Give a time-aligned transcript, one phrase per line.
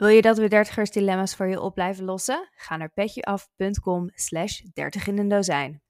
[0.00, 2.48] Wil je dat we dertigers dilemma's voor je op blijven lossen?
[2.54, 5.82] Ga naar petjeaf.com slash dertig in een dozijn.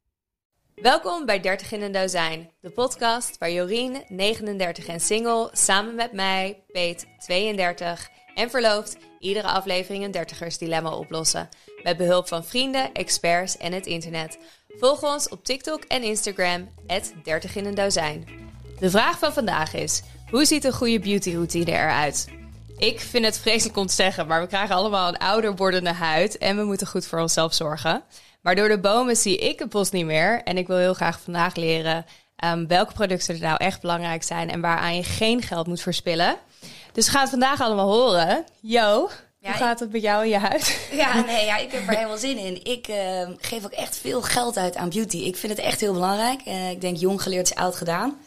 [0.75, 6.13] Welkom bij 30 in een dozijn, de podcast waar Jorien, 39 en single, samen met
[6.13, 11.49] mij, Peet, 32 en verloofd, iedere aflevering een dertigers dilemma oplossen.
[11.83, 14.39] Met behulp van vrienden, experts en het internet.
[14.69, 16.69] Volg ons op TikTok en Instagram,
[17.23, 18.25] 30 in een dozijn.
[18.79, 22.39] De vraag van vandaag is, hoe ziet een goede beautyroutine eruit?
[22.81, 26.39] Ik vind het vreselijk om te zeggen, maar we krijgen allemaal een ouder wordende huid
[26.39, 28.03] en we moeten goed voor onszelf zorgen.
[28.41, 30.43] Maar door de bomen zie ik het bos niet meer.
[30.43, 32.07] En ik wil heel graag vandaag leren
[32.45, 36.37] um, welke producten er nou echt belangrijk zijn en waaraan je geen geld moet verspillen.
[36.93, 38.45] Dus we gaan het vandaag allemaal horen.
[38.61, 40.89] Yo, hoe gaat het met jou en je huid?
[40.93, 42.65] Ja, nee, ja, ik heb er helemaal zin in.
[42.65, 45.17] Ik uh, geef ook echt veel geld uit aan beauty.
[45.17, 46.41] Ik vind het echt heel belangrijk.
[46.47, 48.19] Uh, ik denk jong geleerd is oud gedaan.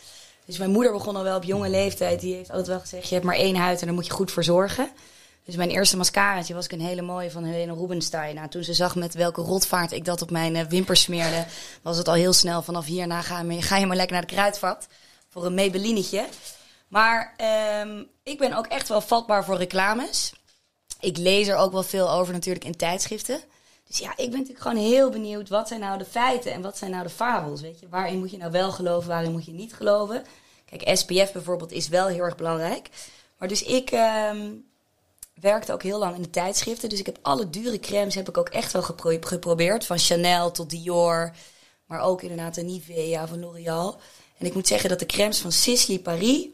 [0.45, 2.19] Dus mijn moeder begon al wel op jonge leeftijd.
[2.19, 4.31] Die heeft altijd wel gezegd, je hebt maar één huid en daar moet je goed
[4.31, 4.91] voor zorgen.
[5.45, 8.35] Dus mijn eerste mascaraatje was ik een hele mooie van Helene Rubinstein.
[8.35, 11.45] Nou, toen ze zag met welke rotvaart ik dat op mijn uh, wimpers smeerde,
[11.81, 14.87] was het al heel snel vanaf hierna ga, ga je maar lekker naar de kruidvat
[15.29, 16.25] voor een Maybellinetje.
[16.87, 17.35] Maar
[17.81, 20.33] um, ik ben ook echt wel vatbaar voor reclames.
[20.99, 23.41] Ik lees er ook wel veel over natuurlijk in tijdschriften.
[23.93, 25.49] Dus ja, ik ben natuurlijk gewoon heel benieuwd.
[25.49, 27.61] Wat zijn nou de feiten en wat zijn nou de fabels?
[27.61, 30.23] Weet je, waarin moet je nou wel geloven, waarin moet je niet geloven?
[30.65, 32.89] Kijk, SPF bijvoorbeeld is wel heel erg belangrijk.
[33.37, 33.91] Maar dus ik
[34.31, 34.65] um,
[35.41, 36.89] werkte ook heel lang in de tijdschriften.
[36.89, 39.85] Dus ik heb alle dure crèmes heb ik ook echt wel gepro geprobeerd.
[39.85, 41.31] Van Chanel tot Dior.
[41.85, 43.99] Maar ook inderdaad de Nivea van L'Oreal.
[44.37, 46.47] En ik moet zeggen dat de crèmes van Sisley Paris...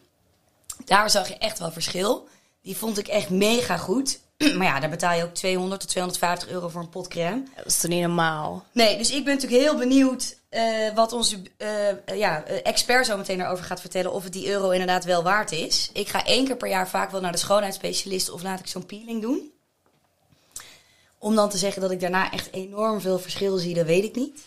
[0.85, 2.27] Daar zag je echt wel verschil.
[2.61, 4.19] Die vond ik echt mega goed.
[4.57, 7.43] maar ja, daar betaal je ook 200 tot 250 euro voor een pot crème.
[7.55, 8.65] Dat is toch niet normaal?
[8.71, 13.41] Nee, dus ik ben natuurlijk heel benieuwd uh, wat onze uh, ja, expert zo meteen
[13.41, 14.13] erover gaat vertellen.
[14.13, 15.89] Of het die euro inderdaad wel waard is.
[15.93, 18.85] Ik ga één keer per jaar vaak wel naar de schoonheidsspecialist of laat ik zo'n
[18.85, 19.51] peeling doen.
[21.17, 24.15] Om dan te zeggen dat ik daarna echt enorm veel verschil zie, dat weet ik
[24.15, 24.41] niet.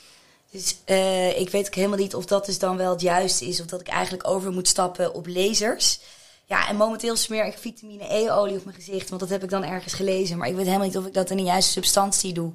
[0.51, 3.61] Dus uh, ik weet ook helemaal niet of dat dus dan wel het juiste is.
[3.61, 6.01] Of dat ik eigenlijk over moet stappen op lasers.
[6.52, 9.08] Ja, en momenteel smeer ik vitamine E-olie op mijn gezicht.
[9.08, 10.39] Want dat heb ik dan ergens gelezen.
[10.39, 12.52] Maar ik weet helemaal niet of ik dat in de juiste substantie doe.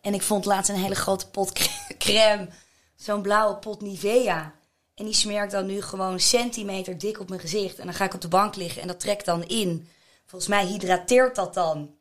[0.00, 2.48] En ik vond laatst een hele grote pot crème.
[2.96, 4.54] Zo'n blauwe pot Nivea.
[4.94, 7.78] En die smeer ik dan nu gewoon centimeter dik op mijn gezicht.
[7.78, 9.88] En dan ga ik op de bank liggen en dat trekt dan in.
[10.26, 11.94] Volgens mij hydrateert dat dan.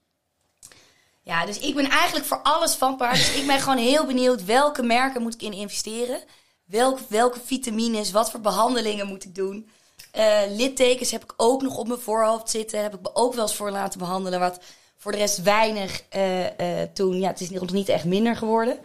[1.22, 3.14] Ja, dus ik ben eigenlijk voor alles vatbaar.
[3.14, 6.20] Dus ik ben gewoon heel benieuwd welke merken moet ik in investeren.
[6.66, 9.70] Welke, welke vitamines, wat voor behandelingen moet ik doen.
[10.18, 12.82] Uh, littekens heb ik ook nog op mijn voorhoofd zitten.
[12.82, 14.40] Heb ik me ook wel eens voor laten behandelen.
[14.40, 14.60] Wat
[14.98, 16.50] voor de rest weinig uh, uh,
[16.94, 17.20] toen.
[17.20, 18.80] Ja, het is nog niet echt minder geworden.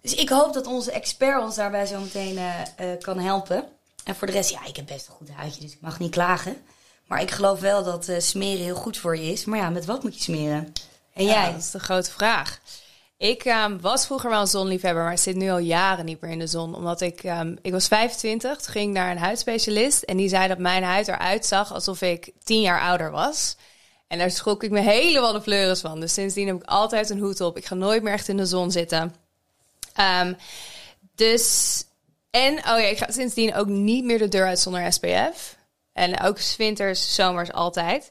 [0.00, 2.38] Dus ik hoop dat onze expert ons daarbij zo meteen
[3.00, 3.64] kan helpen.
[4.04, 6.10] En voor de rest, ja, ik heb best een goed huidje, dus ik mag niet
[6.10, 6.56] klagen.
[7.06, 9.44] Maar ik geloof wel dat smeren heel goed voor je is.
[9.44, 10.72] Maar ja, met wat moet je smeren?
[11.12, 11.50] En jij?
[11.50, 12.60] dat is de grote vraag.
[13.24, 16.38] Ik um, was vroeger wel een zonliefhebber, maar zit nu al jaren niet meer in
[16.38, 16.74] de zon.
[16.74, 20.02] Omdat ik, um, ik was 25, toen ging naar een huidspecialist.
[20.02, 23.56] En die zei dat mijn huid eruit zag alsof ik 10 jaar ouder was.
[24.08, 26.00] En daar schrok ik me helemaal de pleuris van.
[26.00, 27.56] Dus sindsdien heb ik altijd een hoed op.
[27.56, 29.14] Ik ga nooit meer echt in de zon zitten.
[30.22, 30.36] Um,
[31.14, 31.84] dus,
[32.30, 35.56] en, oh ja, ik ga sindsdien ook niet meer de deur uit zonder SPF.
[35.92, 38.10] En ook winters, zomers altijd.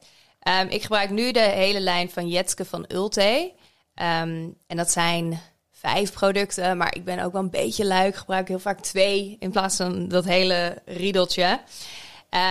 [0.69, 3.51] Ik gebruik nu de hele lijn van Jetske van Ulte.
[3.95, 5.39] Um, en dat zijn
[5.71, 8.15] vijf producten, maar ik ben ook wel een beetje luik.
[8.15, 11.59] gebruik heel vaak twee in plaats van dat hele riedeltje.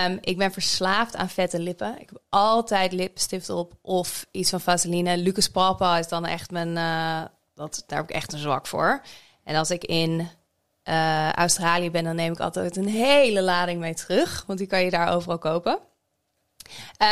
[0.07, 2.01] Um, ik ben verslaafd aan vette lippen.
[2.01, 5.17] Ik heb altijd lipstift op of iets van Vaseline.
[5.17, 6.77] Lucas Papa is dan echt mijn...
[6.77, 7.23] Uh,
[7.55, 9.03] dat, daar heb ik echt een zwak voor.
[9.45, 10.29] En als ik in
[10.85, 14.45] uh, Australië ben, dan neem ik altijd een hele lading mee terug.
[14.47, 15.79] Want die kan je daar overal kopen.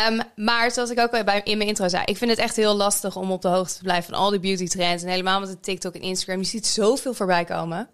[0.08, 2.74] Um, maar zoals ik ook bij, in mijn intro zei, ik vind het echt heel
[2.74, 5.02] lastig om op de hoogte te blijven van al die beauty trends.
[5.02, 6.38] En helemaal met de TikTok en Instagram.
[6.38, 7.88] Je ziet zoveel voorbij komen.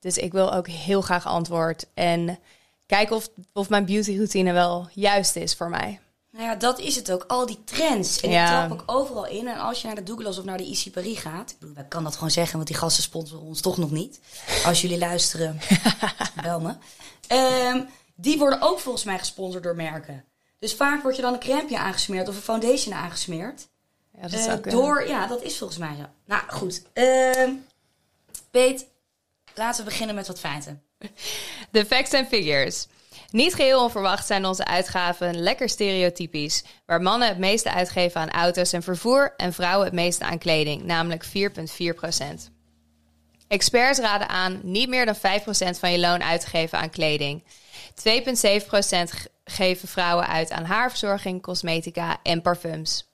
[0.00, 1.86] Dus ik wil ook heel graag antwoord.
[1.94, 2.38] En
[2.86, 6.00] kijken of, of mijn beauty routine wel juist is voor mij.
[6.30, 7.24] Nou ja, dat is het ook.
[7.26, 8.20] Al die trends.
[8.20, 8.62] En ja.
[8.62, 9.48] ik trap ook overal in.
[9.48, 11.50] En als je naar de Douglas of naar de IC Paris gaat...
[11.50, 14.20] Ik, bedoel, ik kan dat gewoon zeggen, want die gasten sponsoren ons toch nog niet.
[14.64, 15.60] Als jullie luisteren,
[16.42, 16.74] bel me.
[17.72, 20.24] Um, die worden ook volgens mij gesponsord door merken.
[20.64, 23.68] Dus vaak wordt je dan een crème aangesmeerd of een foundation aangesmeerd.
[24.14, 26.04] Ja, dat is uh, door, ja, dat is volgens mij zo.
[26.26, 26.82] Nou goed.
[26.94, 27.48] Uh,
[28.50, 28.86] Peet,
[29.54, 30.82] laten we beginnen met wat feiten.
[31.70, 32.86] De facts and figures.
[33.30, 38.72] Niet geheel onverwacht zijn onze uitgaven lekker stereotypisch, waar mannen het meeste uitgeven aan auto's
[38.72, 41.30] en vervoer en vrouwen het meeste aan kleding, namelijk 4,4%.
[43.48, 45.18] Experts raden aan niet meer dan 5%
[45.78, 47.42] van je loon uit te geven aan kleding.
[47.94, 53.08] 2,7% geven vrouwen uit aan haarverzorging, cosmetica en parfums.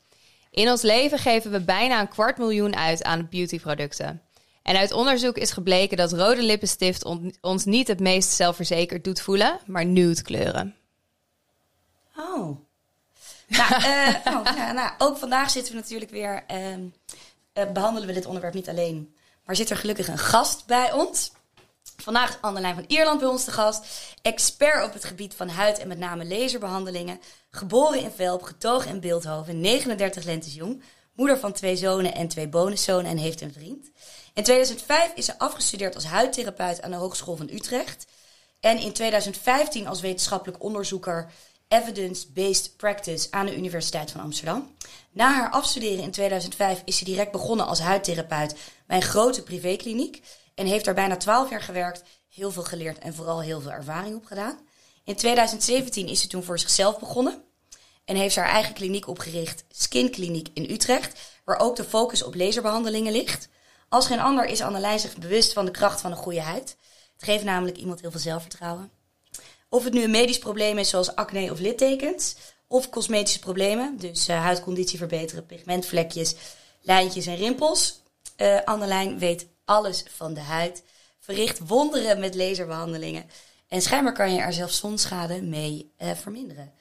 [0.50, 4.22] In ons leven geven we bijna een kwart miljoen uit aan beautyproducten.
[4.62, 9.20] En uit onderzoek is gebleken dat rode lippenstift on- ons niet het meest zelfverzekerd doet
[9.20, 10.76] voelen, maar nude kleuren.
[12.16, 12.58] Oh.
[13.46, 16.44] Nou, eh, oh, nou, ook vandaag zitten we natuurlijk weer.
[16.46, 16.80] ehm,
[17.52, 19.14] eh, behandelen we dit onderwerp niet alleen.
[19.44, 21.32] Maar zit er gelukkig een gast bij ons.
[22.02, 23.86] Vandaag is Annelijn van Ierland bij ons de gast.
[24.22, 27.20] Expert op het gebied van huid en met name laserbehandelingen.
[27.50, 30.82] Geboren in Velp, getogen in Beeldhoven, 39 lentes jong.
[31.14, 33.90] Moeder van twee zonen en twee bonuszonen en heeft een vriend.
[34.34, 38.06] In 2005 is ze afgestudeerd als huidtherapeut aan de Hogeschool van Utrecht.
[38.60, 41.32] En in 2015 als wetenschappelijk onderzoeker
[41.68, 44.74] Evidence-Based Practice aan de Universiteit van Amsterdam.
[45.10, 48.54] Na haar afstuderen in 2005 is ze direct begonnen als huidtherapeut
[48.86, 50.22] bij een grote privékliniek.
[50.54, 54.16] En heeft daar bijna 12 jaar gewerkt, heel veel geleerd en vooral heel veel ervaring
[54.16, 54.58] opgedaan.
[55.04, 57.42] In 2017 is ze toen voor zichzelf begonnen.
[58.04, 61.20] En heeft haar eigen kliniek opgericht, Skin Kliniek in Utrecht.
[61.44, 63.48] Waar ook de focus op laserbehandelingen ligt.
[63.88, 66.76] Als geen ander is Annelijn zich bewust van de kracht van een goede huid.
[67.12, 68.90] Het geeft namelijk iemand heel veel zelfvertrouwen.
[69.68, 72.36] Of het nu een medisch probleem is zoals acne of littekens,
[72.66, 76.34] of cosmetische problemen, dus eh, huidconditie verbeteren, pigmentvlekjes,
[76.80, 78.02] lijntjes en rimpels.
[78.36, 80.82] Eh Annelijn weet alles van de huid,
[81.20, 83.30] verricht wonderen met laserbehandelingen
[83.68, 86.72] en schijnbaar kan je er zelfs zonschade mee eh, verminderen.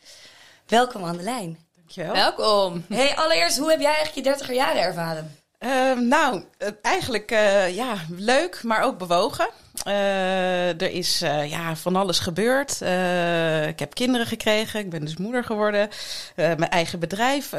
[0.67, 1.59] Welkom Annelijn.
[1.75, 2.13] Dankjewel.
[2.13, 2.85] Welkom!
[2.89, 5.37] Hey, allereerst, hoe heb jij eigenlijk je 30 jaren ervaren?
[5.57, 9.49] Ehm, nou, eh, eigenlijk eh, ja, leuk, maar ook bewogen.
[9.83, 12.81] Eh, er is eh, ja, van alles gebeurd.
[12.81, 14.79] Eh, ik heb kinderen gekregen.
[14.79, 15.89] Ik ben dus moeder geworden.
[16.35, 17.49] Mijn eigen bedrijf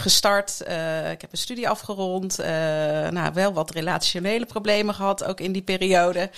[0.00, 0.60] gestart.
[1.10, 2.38] Ik heb een studie afgerond.
[3.10, 6.30] Nou, wel wat relationele problemen gehad, ook in die periode.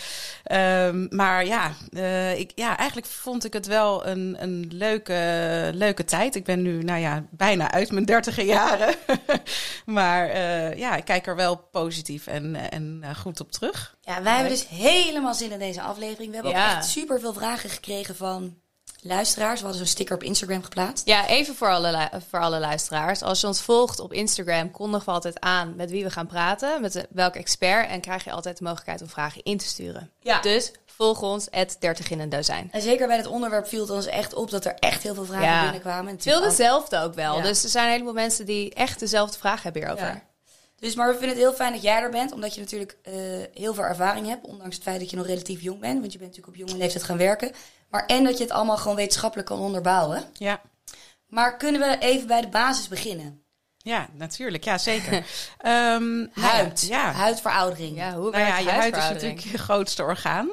[0.44, 1.72] Ehm, maar ja,
[2.36, 6.34] ik, ja, eigenlijk vond ik het wel een, een leuke, leuke tijd.
[6.34, 8.94] Ik ben nu nou ja, bijna uit mijn dertiger jaren.
[9.84, 10.38] maar
[10.78, 13.96] ja, ik kijk er wel positief en, en goed op terug.
[14.04, 16.28] Ja, wij hebben dus helemaal zin in deze aflevering.
[16.28, 16.70] We hebben Ja.
[16.70, 18.54] ook echt super veel vragen gekregen van
[19.00, 19.58] luisteraars.
[19.60, 21.06] We hadden zo'n sticker op Instagram geplaatst.
[21.06, 23.22] Ja, even voor alle, voor alle luisteraars.
[23.22, 26.80] Als je ons volgt op Instagram, kondigen we altijd aan met wie we gaan praten,
[26.80, 27.88] met welk expert.
[27.88, 30.10] En krijg je altijd de mogelijkheid om vragen in te sturen.
[30.20, 30.40] Ja.
[30.40, 32.68] Dus volg ons, 30 in een dozijn.
[32.72, 35.24] En zeker bij dit onderwerp viel het ons echt op dat er echt heel veel
[35.24, 35.62] vragen Ja.
[35.62, 36.12] binnenkwamen.
[36.12, 37.36] En Veel natuurlijk dezelfde ook wel.
[37.36, 37.42] Ja.
[37.42, 40.22] Dus er zijn een helemaal mensen die echt dezelfde vragen hebben hierover.
[40.82, 43.14] Dus, maar we vinden het heel fijn dat jij er bent, omdat je natuurlijk eh,
[43.54, 44.46] heel veel ervaring hebt.
[44.46, 46.82] Ondanks het feit dat je nog relatief jong bent, want je bent natuurlijk op jonge
[46.82, 47.52] leeftijd gaan werken.
[47.90, 50.24] Maar en dat je het allemaal gewoon wetenschappelijk kan onderbouwen.
[50.32, 50.60] Ja.
[51.26, 53.42] Maar kunnen we even bij de basis beginnen?
[53.76, 54.64] Ja, natuurlijk.
[54.64, 55.12] Ja, zeker.
[55.62, 56.00] Ja,
[56.32, 56.86] Huid.
[56.88, 57.12] Ja.
[57.12, 57.96] Huidveroudering.
[57.96, 60.50] Ja, hoe Nou ja, je huid is natuurlijk je grootste orgaan.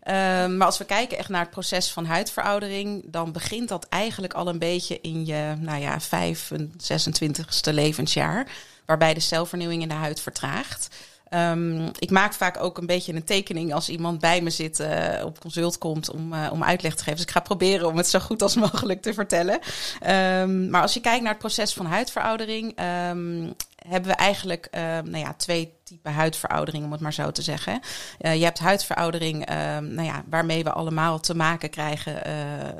[0.00, 4.32] Ehm, maar als we kijken echt naar het proces van huidveroudering, dan begint dat eigenlijk
[4.32, 8.48] al een beetje in je, nou ja, 25ste levensjaar,
[8.86, 10.88] waarbij de celvernieuwing in de huid vertraagt.
[11.28, 15.24] Ehm, ik maak vaak ook een beetje een tekening als iemand bij me zit, eh,
[15.24, 17.14] op consult komt om, eh, om uitleg te geven.
[17.14, 19.58] Dus ik ga proberen om het zo goed als mogelijk te vertellen.
[20.00, 23.52] Ehm, maar als je kijkt naar het proces van huidveroudering, ehm,
[23.88, 24.68] hebben we eigenlijk
[25.04, 27.80] nou ja, twee typen huidveroudering, om het maar zo te zeggen.
[28.18, 32.24] Eh, je hebt huidveroudering, ehm, nou ja, waarmee we allemaal te maken krijgen.
[32.24, 32.34] eh,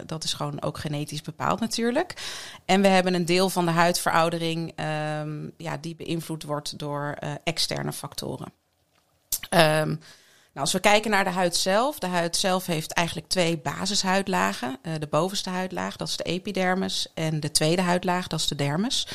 [0.07, 2.15] dat is gewoon ook genetisch bepaald natuurlijk.
[2.65, 7.31] En we hebben een deel van de huidveroudering ehm, ja, die beïnvloed wordt door eh,
[7.45, 8.53] externe factoren.
[9.49, 9.97] Ehm,
[10.57, 14.79] nou, als we kijken naar de huid zelf, de huid zelf heeft eigenlijk twee basishuidlagen.
[14.83, 17.07] Eh, de bovenste huidlaag, dat is de epidermis.
[17.15, 19.07] En de tweede huidlaag, dat is de dermis.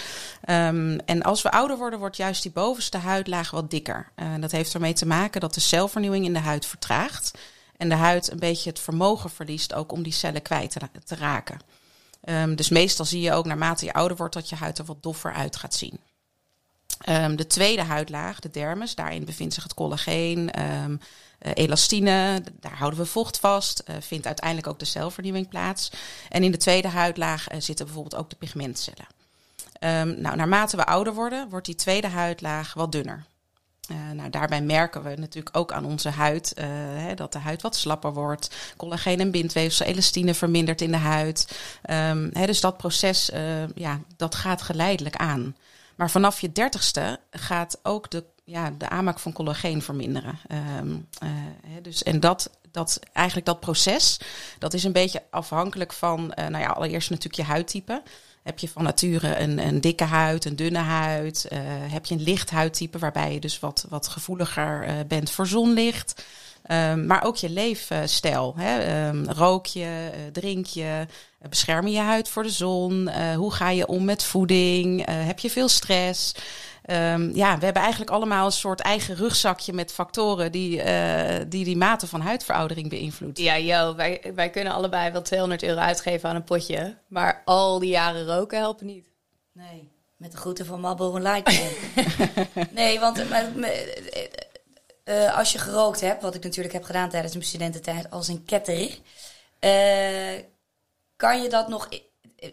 [0.41, 4.11] Ehm, en als we ouder worden, wordt juist die bovenste huidlaag wat dikker.
[4.15, 7.31] Eh, dat heeft ermee te maken dat de celvernieuwing in de huid vertraagt.
[7.77, 11.01] En de huid een beetje het vermogen verliest ook om die cellen kwijt te, ra-
[11.03, 11.59] te raken.
[12.23, 15.03] Ehm, dus meestal zie je ook naarmate je ouder wordt dat je huid er wat
[15.03, 15.99] doffer uit gaat zien.
[17.01, 20.51] Ehm, de tweede huidlaag, de dermis, daarin bevindt zich het collageen,
[21.53, 25.91] elastine, d- daar houden we vocht vast, eh, vindt uiteindelijk ook de celvernieuwing plaats.
[26.29, 29.07] En in de tweede huidlaag eh, zitten bijvoorbeeld ook de pigmentcellen.
[29.79, 33.25] Ehm, nou, naarmate we ouder worden, wordt die tweede huidlaag wat dunner.
[33.87, 37.61] Eh, nou, daarbij merken we natuurlijk ook aan onze huid eh, hè, dat de huid
[37.61, 38.55] wat slapper wordt.
[38.77, 41.59] Collageen en bindweefsel, elastine vermindert in de huid.
[41.81, 45.55] Ehm, hè, dus dat proces eh, ja, dat gaat geleidelijk aan.
[45.95, 50.39] Maar vanaf je dertigste gaat ook de, ja, de aanmaak van collageen verminderen.
[50.47, 51.29] Ehm, eh,
[51.81, 54.19] dus, en dat, dat, eigenlijk dat proces,
[54.59, 58.01] dat is een beetje afhankelijk van, eh, nou ja, allereerst natuurlijk je huidtype.
[58.43, 61.45] Heb je van nature een, een dikke huid, een dunne huid?
[61.45, 66.25] Eh, heb je een licht huidtype waarbij je dus wat, wat gevoeliger bent voor zonlicht?
[66.63, 68.53] Ehm, maar ook je leefstijl.
[68.57, 68.79] Hè?
[68.79, 71.05] Ehm, rook je, drink je,
[71.49, 73.09] bescherm je huid voor de zon?
[73.35, 75.05] Hoe ga je om met voeding?
[75.05, 76.33] Heb je veel stress?
[76.81, 81.65] Ehm, ja, we hebben eigenlijk allemaal een soort eigen rugzakje met factoren die eh, die,
[81.65, 83.43] die mate van huidveroudering beïnvloeden.
[83.43, 86.97] Ja, yo, wij, wij kunnen allebei wel 200 euro uitgeven aan een potje.
[87.07, 89.07] Maar al die jaren roken helpen niet.
[89.51, 91.61] Nee, met de groeten van Marlboro Light.
[92.71, 93.71] nee, want eh, maar, maar,
[95.03, 98.45] eh, als je gerookt hebt, wat ik natuurlijk heb gedaan tijdens mijn studententijd als een
[98.45, 98.97] ketter,
[99.59, 100.43] eh,
[101.15, 101.89] kan je dat nog,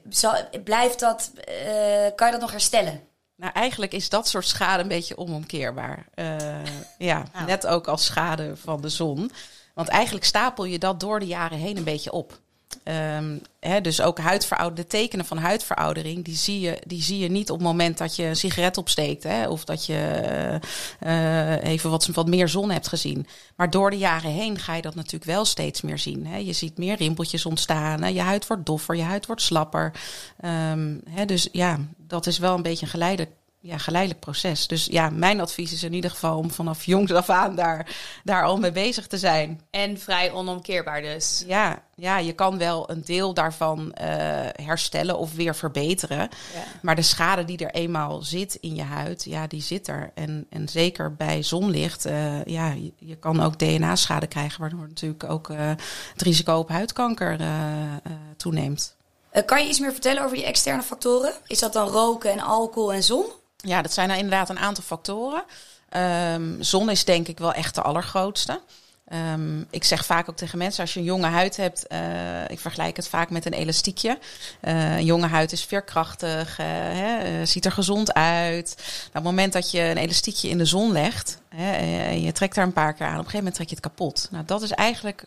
[0.08, 3.07] zal, blijft dat, eh, kan je dat nog herstellen?
[3.38, 6.06] Nou, eigenlijk is dat soort schade een beetje onomkeerbaar.
[6.14, 6.36] Eh,
[6.98, 7.46] ja, Nou.
[7.46, 9.30] net ook als schade van de zon.
[9.74, 12.40] Want eigenlijk stapel je dat door de jaren heen een beetje op.
[12.82, 13.38] Ehm,
[13.82, 17.58] dus ook huidveroudering, de tekenen van huidveroudering, die zie, je, die zie je niet op
[17.58, 19.22] het moment dat je een sigaret opsteekt.
[19.22, 20.20] Hè, of dat je
[21.00, 23.26] eh, even wat, wat meer zon hebt gezien.
[23.56, 26.26] Maar door de jaren heen ga je dat natuurlijk wel steeds meer zien.
[26.26, 26.36] Hè.
[26.36, 28.14] Je ziet meer rimpeltjes ontstaan.
[28.14, 29.92] Je huid wordt doffer, je huid wordt slapper.
[30.40, 34.66] Ehm, hè, dus ja, dat is wel een beetje een geleidelijk, ja, geleidelijk proces.
[34.66, 38.44] Dus ja, mijn advies is in ieder geval om vanaf jongs af aan daar, daar
[38.44, 39.60] al mee bezig te zijn.
[39.70, 41.44] En vrij onomkeerbaar dus.
[41.46, 44.06] Ja, ja, je kan wel een deel daarvan eh,
[44.64, 46.18] herstellen of weer verbeteren.
[46.18, 46.64] Ja.
[46.82, 50.10] Maar de schade die er eenmaal zit in je huid, ja, die zit er.
[50.14, 55.24] En, en zeker bij zonlicht, eh, ja, je, je kan ook DNA-schade krijgen, waardoor natuurlijk
[55.24, 55.68] ook eh,
[56.12, 57.36] het risico op huidkanker
[58.36, 58.96] toeneemt.
[59.44, 61.32] Kan je iets meer vertellen over die externe factoren?
[61.46, 63.26] Is dat dan roken en alcohol en zon?
[63.64, 65.44] Ja, dat zijn nou inderdaad een aantal factoren.
[65.88, 68.60] Ehm, zon is denk ik wel echt de allergrootste.
[69.08, 72.58] Ehm, ik zeg vaak ook tegen mensen, als je een jonge huid hebt, eh, ik
[72.58, 74.18] vergelijk het vaak met een elastiekje.
[74.60, 78.74] Eh, een jonge huid is veerkrachtig, eh, hè, ziet er gezond uit.
[78.76, 81.72] Nou, op het moment dat je een elastiekje in de zon legt, hè,
[82.02, 83.84] en je trekt daar een paar keer aan, op een gegeven moment trek je het
[83.84, 84.28] kapot.
[84.30, 85.24] Nou, dat is eigenlijk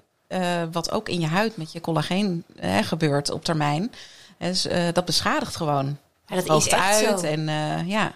[0.71, 3.91] wat ook in je huid met je collageen hè, gebeurt op termijn.
[4.37, 5.97] Dus, dat beschadigt gewoon.
[6.25, 7.25] Ja, dat is echt uit zo.
[7.25, 7.47] en
[7.87, 8.13] ja.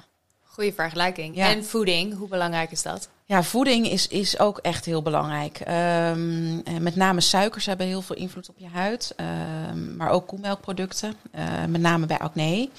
[0.56, 1.36] Goeie vergelijking.
[1.36, 1.50] Ja.
[1.50, 3.10] En voeding, hoe belangrijk is dat?
[3.26, 5.60] Ja, voeding is, is ook echt heel belangrijk.
[5.60, 9.14] Ehm, en met name suikers hebben heel veel invloed op je huid.
[9.16, 12.70] Ehm, maar ook koemelkproducten, eh, met name bij acne.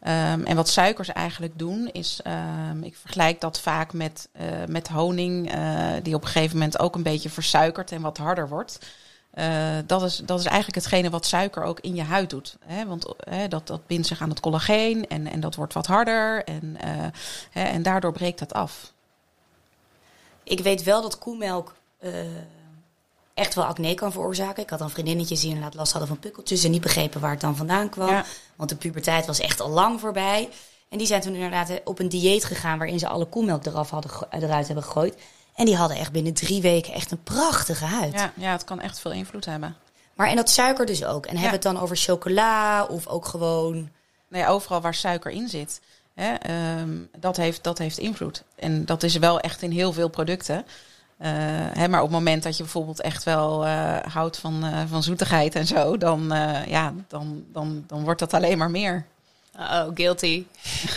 [0.00, 2.20] Ehm, en wat suikers eigenlijk doen, is,
[2.82, 6.94] ik vergelijk dat vaak met, eh, met honing, eh, die op een gegeven moment ook
[6.94, 8.78] een beetje versuikert en wat harder wordt.
[9.34, 12.56] Eh, dat, is, dat is eigenlijk hetgene wat suiker ook in je huid doet.
[12.64, 12.86] Hè?
[12.86, 16.44] Want hè, dat, dat bindt zich aan het collageen en, en dat wordt wat harder.
[16.44, 17.06] En, eh,
[17.50, 18.92] hè, en daardoor breekt dat af.
[20.42, 22.10] Ik weet wel dat koemelk eh,
[23.34, 24.62] echt wel acne kan veroorzaken.
[24.62, 27.40] Ik had dan vriendinnetjes die inderdaad last hadden van pukkeltjes en niet begrepen waar het
[27.40, 28.08] dan vandaan kwam.
[28.08, 28.24] Ja.
[28.56, 30.48] Want de puberteit was echt al lang voorbij.
[30.88, 34.10] En die zijn toen inderdaad op een dieet gegaan waarin ze alle koemelk eraf hadden,
[34.30, 35.16] eruit hebben gegooid.
[35.54, 38.12] En die hadden echt binnen drie weken echt een prachtige huid.
[38.12, 39.76] Ja, ja, het kan echt veel invloed hebben.
[40.14, 41.26] Maar en dat suiker dus ook.
[41.26, 43.90] En hebben we het dan over chocola of ook gewoon...
[44.28, 45.80] Nee, overal waar suiker in zit,
[46.14, 48.42] hè, ehm, dat, heeft, dat heeft invloed.
[48.54, 50.66] En dat is wel echt in heel veel producten.
[51.16, 51.30] Eh,
[51.72, 55.02] hè, maar op het moment dat je bijvoorbeeld echt wel eh, houdt van, eh, van
[55.02, 59.06] zoetigheid en zo, dan, eh, ja, dan, dan, dan wordt dat alleen maar meer.
[59.58, 60.46] Oh, guilty.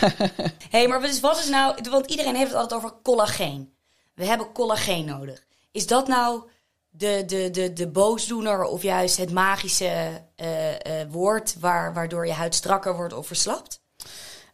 [0.00, 1.74] Hé, hey, maar wat is, wat is nou...
[1.90, 3.72] Want iedereen heeft het altijd over collageen.
[4.18, 5.44] We hebben collageen nodig.
[5.70, 6.42] Is dat nou
[6.88, 11.56] de, de, de, de boosdoener of juist het magische eh, eh, woord...
[11.60, 13.80] Waar, waardoor je huid strakker wordt of verslapt?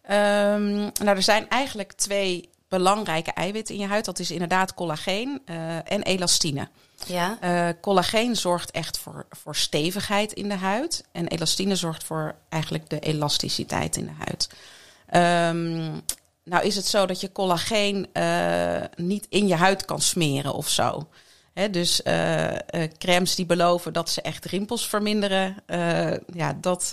[0.02, 4.04] Ehm, nou, er zijn eigenlijk twee belangrijke eiwitten in je huid.
[4.04, 6.68] Dat is inderdaad collageen eh, en elastine.
[7.06, 7.74] Ja.
[7.80, 11.04] Collageen zorgt echt voor, voor stevigheid in de huid.
[11.12, 14.48] En elastine zorgt voor eigenlijk de elasticiteit in de huid.
[15.06, 16.00] Ehm,
[16.44, 20.68] nou is het zo dat je collageen eh, niet in je huid kan smeren of
[20.68, 21.08] zo.
[21.52, 25.56] Hè, dus eh, eh, crèmes die beloven dat ze echt rimpels verminderen,
[26.34, 26.88] ja, dat,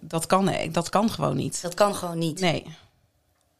[0.00, 1.62] dat, kan, dat kan gewoon niet.
[1.62, 2.40] Dat kan gewoon niet.
[2.40, 2.64] Nee.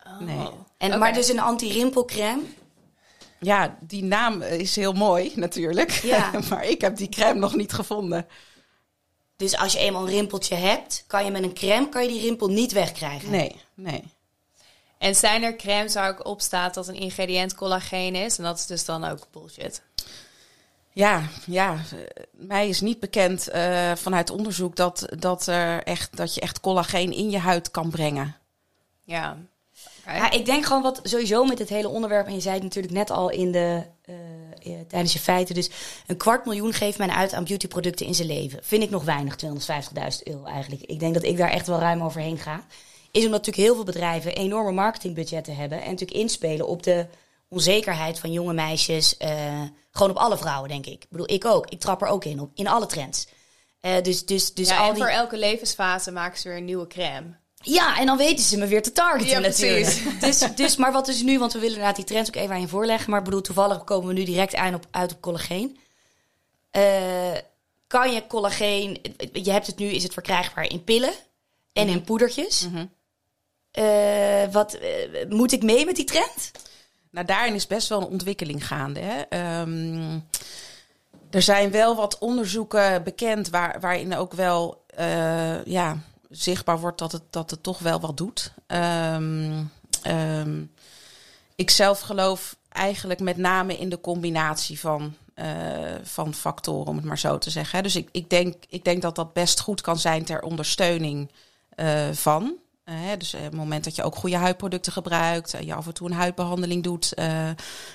[0.07, 0.21] Oh.
[0.21, 0.49] Nee.
[0.79, 0.99] En.
[0.99, 2.43] Maar dus een anti-rimpelcrème.
[3.39, 5.91] Ja, die naam is heel mooi natuurlijk.
[5.91, 6.31] Ja.
[6.51, 8.27] maar ik heb die crème nog niet gevonden.
[9.37, 12.21] Dus als je eenmaal een rimpeltje hebt, kan je met een crème kan je die
[12.21, 13.31] rimpel niet wegkrijgen.
[13.31, 14.03] Nee, nee.
[15.01, 18.39] En zijn er crèmes waar ook op staat dat een ingrediënt collageen is?
[18.39, 19.83] En dat is dus dan ook bullshit.
[20.93, 21.77] Ja, ja,
[22.31, 27.13] mij is niet bekend eh, vanuit onderzoek dat, dat, er echt, dat je echt collageen
[27.13, 28.37] in je huid kan brengen.
[29.05, 29.39] Ja.
[30.01, 30.17] Oké.
[30.17, 32.95] Ja, ik denk gewoon wat sowieso met het hele onderwerp, en je zei het natuurlijk
[32.95, 34.15] net al in de, eh,
[34.63, 35.71] eh, tijdens je feiten, dus
[36.07, 38.61] een kwart miljoen geeft men uit aan beautyproducten in zijn leven.
[38.63, 40.83] Vind ik nog weinig, 250.000 euro eigenlijk.
[40.83, 42.65] Ik denk dat ik daar echt wel ruim overheen ga.
[43.11, 47.07] Is omdat natuurlijk heel veel bedrijven enorme marketingbudgetten hebben en natuurlijk inspelen op de
[47.49, 49.17] onzekerheid van jonge meisjes.
[49.17, 51.03] eh, gewoon op alle vrouwen, denk ik.
[51.03, 51.69] Ik bedoel, ik ook.
[51.69, 53.27] Ik trap er ook in, op, in alle trends.
[53.81, 55.03] Eh, dus dus, dus ja, al en die...
[55.03, 57.39] voor elke levensfase maken ze weer een nieuwe crème.
[57.63, 60.03] Ja, en dan weten ze me weer te targeten Ja, natuurlijk.
[60.21, 62.61] Dus, dus, maar wat is nu, want we willen inderdaad die trends ook even aan
[62.61, 63.11] je voorleggen.
[63.11, 65.79] Maar bedoel, toevallig komen we nu direct aan op, uit op collageen.
[66.71, 67.35] Eh,
[67.87, 69.01] kan je collageen,
[69.33, 71.13] je hebt het nu, is het verkrijgbaar in pillen
[71.73, 72.67] en in poedertjes.
[73.71, 76.51] Eh, wat, eh, moet ik mee met die trend?
[77.11, 79.01] Nou, daarin is best wel een ontwikkeling gaande.
[79.01, 79.21] Hè?
[79.21, 80.19] Ehm,
[81.31, 85.99] er zijn wel wat onderzoeken bekend waar, waarin ook wel eh, ja,
[86.31, 88.53] zichtbaar wordt dat het, dat het toch wel wat doet.
[88.67, 89.63] Ehm,
[90.03, 90.63] ehm,
[91.55, 95.15] ik zelf geloof eigenlijk met name in de combinatie van,
[96.03, 97.83] van factoren, om het maar zo te zeggen.
[97.83, 101.31] Dus ik, ik, denk, ik denk dat dat best goed kan zijn ter ondersteuning
[102.13, 102.59] van.
[102.91, 105.75] Eh, hè, dus eh, op het moment dat je ook goede huidproducten gebruikt, en je
[105.75, 107.27] af en toe een huidbehandeling doet eh,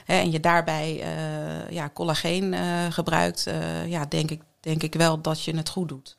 [0.06, 4.94] hè, en je daarbij eh, ja, collageen eh, gebruikt, eh, ja, denk, ik, denk ik
[4.94, 6.16] wel dat je het goed doet.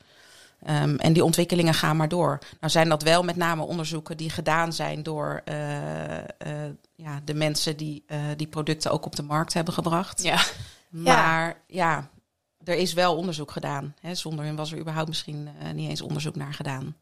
[0.62, 2.38] Ehm, en die ontwikkelingen gaan maar door.
[2.60, 6.24] Nou zijn dat wel met name onderzoeken die gedaan zijn door eh, eh,
[6.94, 10.22] ja, de mensen die eh, die producten ook op de markt hebben gebracht.
[10.22, 10.42] Ja.
[10.88, 12.10] Maar ja,
[12.64, 13.94] er is wel onderzoek gedaan.
[14.00, 14.14] Hè.
[14.14, 16.96] Zonder hen was er überhaupt misschien eh, niet eens onderzoek naar gedaan.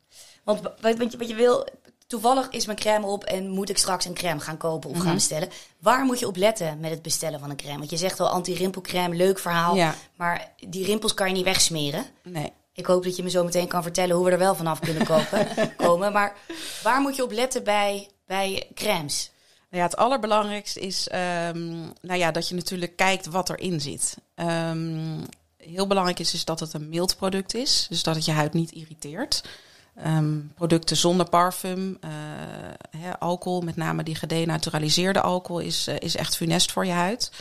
[0.44, 1.66] Want wat, je, wat je wil,
[2.06, 5.14] toevallig is mijn crème op en moet ik straks een crème gaan kopen of gaan
[5.14, 5.48] bestellen.
[5.78, 7.78] Waar moet je op letten met het bestellen van een crème?
[7.78, 9.74] Want je zegt wel anti-rimpelcrème, leuk verhaal.
[9.74, 9.94] Ja.
[10.16, 12.04] Maar die rimpels kan je niet wegsmeren.
[12.22, 12.52] Nee.
[12.72, 15.06] Ik hoop dat je me zo meteen kan vertellen hoe we er wel vanaf kunnen
[15.06, 16.12] kopen, komen.
[16.12, 16.36] Maar
[16.82, 19.30] waar moet je op letten bij, bij crèmes?
[19.70, 24.16] Nou ja, het allerbelangrijkste is ehm, nou ja, dat je natuurlijk kijkt wat erin zit.
[24.34, 25.20] Ehm,
[25.56, 27.86] heel belangrijk is, is dat het een mild product is.
[27.88, 29.42] Dus dat het je huid niet irriteert.
[29.94, 32.10] Ehm, producten zonder parfum, eh,
[33.18, 37.32] alcohol, met name die gedenaturaliseerde alcohol, is, eh, is echt funest voor je huid.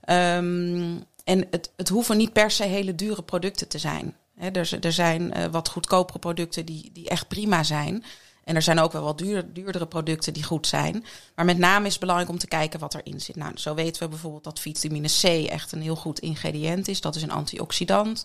[0.00, 4.16] Ehm, en het, het hoeven niet per se hele dure producten te zijn.
[4.38, 8.04] Er, er zijn eh, wat goedkopere producten die, die echt prima zijn.
[8.44, 11.04] En er zijn ook wel wat duur, duurdere producten die goed zijn.
[11.34, 13.36] Maar met name is het belangrijk om te kijken wat erin zit.
[13.36, 17.00] Nou, zo weten we bijvoorbeeld dat vitamine C echt een heel goed ingrediënt is.
[17.00, 18.24] Dat is een antioxidant.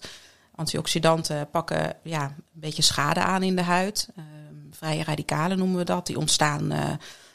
[0.56, 4.10] Antioxidanten pakken ja, een beetje schade aan in de huid.
[4.16, 4.26] Ehm,
[4.72, 6.08] vrije radicalen noemen we dat.
[6.08, 6.80] Die ontstaan eh,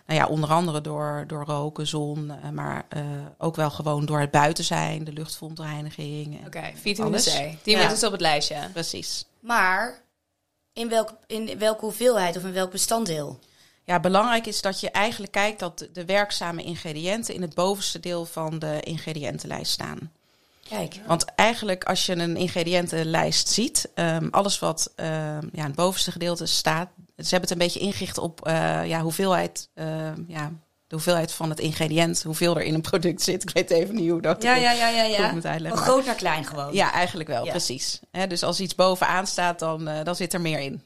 [0.07, 3.02] nou ja, onder andere door, door roken, zon, eh, maar eh,
[3.38, 6.46] ook wel gewoon door het buiten zijn, de luchtverontreiniging.
[6.46, 7.35] Oké, vitamine alles.
[7.35, 7.64] C.
[7.64, 7.81] Die Ja.
[7.83, 8.68] moet dus op het lijstje.
[8.72, 9.24] Precies.
[9.40, 10.02] Maar
[10.72, 13.38] in, welk, in welke hoeveelheid of in welk bestanddeel?
[13.85, 18.24] Ja, belangrijk is dat je eigenlijk kijkt dat de werkzame ingrediënten in het bovenste deel
[18.24, 20.12] van de ingrediëntenlijst staan.
[20.68, 25.09] Kijk, Want eigenlijk als je een ingrediëntenlijst ziet, ehm, alles wat ehm,
[25.52, 29.00] ja, in het bovenste gedeelte staat, ze hebben het een beetje ingericht op eh, ja,
[29.00, 30.52] hoeveelheid, ehm, ja,
[30.87, 33.42] de hoeveelheid van het ingrediënt, hoeveel er in een product zit.
[33.42, 35.02] Ik weet even niet hoe dat ja, ja, ja, ja.
[35.02, 35.33] ja.
[35.33, 35.81] moet Van uitleggen.
[35.81, 36.72] groot naar klein gewoon.
[36.74, 37.50] Ja, eigenlijk wel, Ja.
[37.50, 38.00] precies.
[38.11, 40.83] Hè, dus als iets bovenaan staat, dan, eh, dan zit er meer in.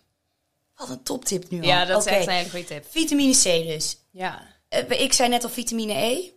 [0.77, 1.67] Wat een toptip nu al.
[1.67, 2.87] Ja, dat is echt een hele goede tip.
[2.91, 3.97] Vitamine C dus.
[4.11, 4.43] Ja.
[4.69, 6.31] Eh, Ik zei net al vitamine E.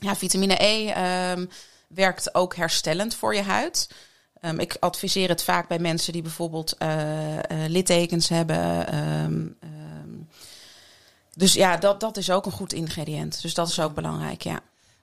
[0.00, 1.46] Ja, vitamine E ehm,
[1.88, 3.88] werkt ook herstellend voor je huid.
[4.40, 8.86] Ehm, ik adviseer het vaak bij mensen die bijvoorbeeld eh, eh, littekens hebben.
[8.88, 10.14] ehm, ehm.
[11.34, 13.42] dus ja, dat, dat is ook een goed ingrediënt.
[13.42, 14.60] Dus dat is ook belangrijk, ja.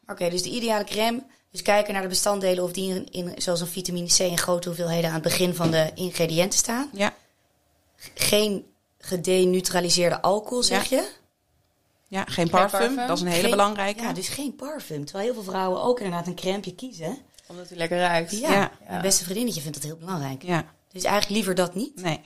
[0.08, 1.24] Oké, dus de ideale crème.
[1.52, 4.68] Dus kijken naar de bestanddelen of die in, in, zoals een vitamine C in grote
[4.68, 6.90] hoeveelheden aan het begin van de ingrediënten staan.
[6.94, 7.14] Ja,
[8.14, 8.66] Geen
[8.98, 11.10] gedeneutraliseerde alcohol, zeg je?
[12.08, 13.08] Ja geen parfum, parfum.
[13.08, 14.02] dat is een hele Geen- belangrijke.
[14.02, 15.06] Ja, dus geen parfum.
[15.06, 17.18] Terwijl heel veel vrouwen ook inderdaad een crème kiezen.
[17.48, 18.32] Omdat hij lekker ruikt.
[18.40, 18.72] Ja, Ja.
[18.90, 20.44] mijn beste vriendinnetje vindt dat heel belangrijk.
[20.44, 22.02] ja, Dus eigenlijk liever dat niet.
[22.02, 22.22] nee.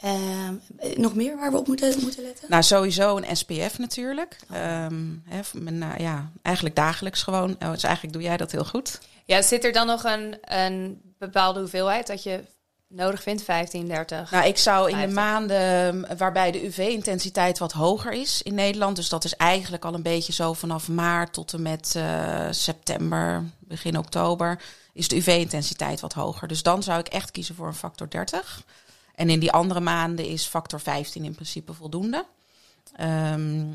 [0.00, 2.46] Ehm, eh, nog meer waar we op moeten, moeten letten?
[2.50, 4.36] Nou, sowieso een SPF natuurlijk.
[4.50, 7.56] Ehm, hè, met, nou, ja, eigenlijk dagelijks gewoon.
[7.58, 8.98] Oh, dus eigenlijk doe jij dat heel goed.
[9.24, 12.44] Ja, zit er dan nog een, een bepaalde hoeveelheid dat je
[12.88, 13.42] nodig vindt?
[13.42, 14.30] 15, 30?
[14.30, 15.22] Nou, ik zou in de 50.
[15.24, 20.02] maanden waarbij de UV-intensiteit wat hoger is in Nederland, dus dat is eigenlijk al een
[20.02, 24.60] beetje zo vanaf maart tot en met eh, september, begin oktober,
[24.92, 26.48] is de UV-intensiteit wat hoger.
[26.48, 28.62] Dus dan zou ik echt kiezen voor een factor 30.
[29.14, 32.24] En in die andere maanden is factor 15 in principe voldoende.
[32.96, 33.66] Ehm,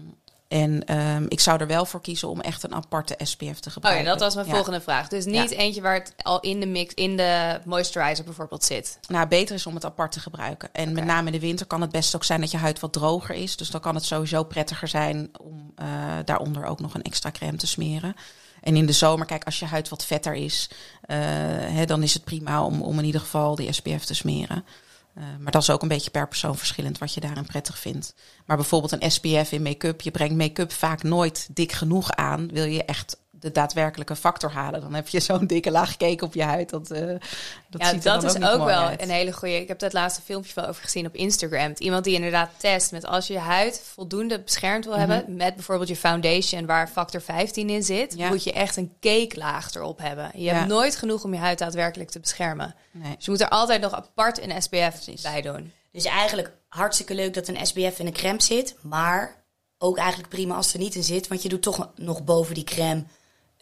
[0.54, 3.64] en ehm, ik zou er wel voor kiezen om echt een aparte SPF te Oh
[3.64, 4.06] ja, gebruiken.
[4.06, 4.54] dat was mijn Ja.
[4.54, 5.08] volgende vraag.
[5.08, 9.00] Dus niet eentje waar het al in de mix, in de moisturizer bijvoorbeeld zit.
[9.08, 10.70] Nou, beter is om het apart te gebruiken.
[10.74, 12.94] En met name in de winter kan het best ook zijn dat je huid wat
[12.94, 13.56] droger is.
[13.56, 15.88] Dus dan kan het sowieso prettiger zijn om eh,
[16.26, 18.16] daaronder ook nog een extra crème te smeren.
[18.62, 20.70] En in de zomer, kijk, als je huid wat vetter is,
[21.02, 21.18] eh,
[21.60, 24.66] hè, dan is het prima om, om in ieder geval die SPF te smeren.
[25.14, 28.16] Eh, maar dat is ook een beetje per persoon verschillend wat je daarin prettig vindt.
[28.46, 30.02] Maar bijvoorbeeld een SPF in make-up.
[30.02, 32.48] Je brengt make-up vaak nooit dik genoeg aan.
[32.48, 34.82] Wil je echt de daadwerkelijke factor halen.
[34.82, 36.70] Dan heb je zo'n dikke laag cake op je huid.
[36.70, 39.02] Dat, uh, dat ja, ziet er dat dan is ook, wel uit.
[39.02, 39.62] een hele goede.
[39.62, 41.74] Ik heb dat laatste filmpje wel over gezien op Instagram.
[41.78, 45.90] Iemand die inderdaad test met als je je huid voldoende beschermd wil hebben, met bijvoorbeeld
[45.90, 48.22] je foundation waar factor 15 in zit, Mhm.
[48.22, 48.28] Ja.
[48.28, 50.32] moet je echt een cake laag erop hebben.
[50.34, 50.54] Je Ja.
[50.54, 52.76] hebt nooit genoeg om je huid daadwerkelijk te beschermen.
[52.92, 53.16] Nee.
[53.16, 55.72] Dus je moet er altijd nog apart een SPF bij doen.
[55.92, 58.76] Dus eigenlijk hartstikke leuk dat een SPF in een crème zit.
[58.82, 59.42] Maar
[59.78, 61.28] ook eigenlijk prima als er niet in zit.
[61.28, 63.04] Want je doet toch nog boven die crème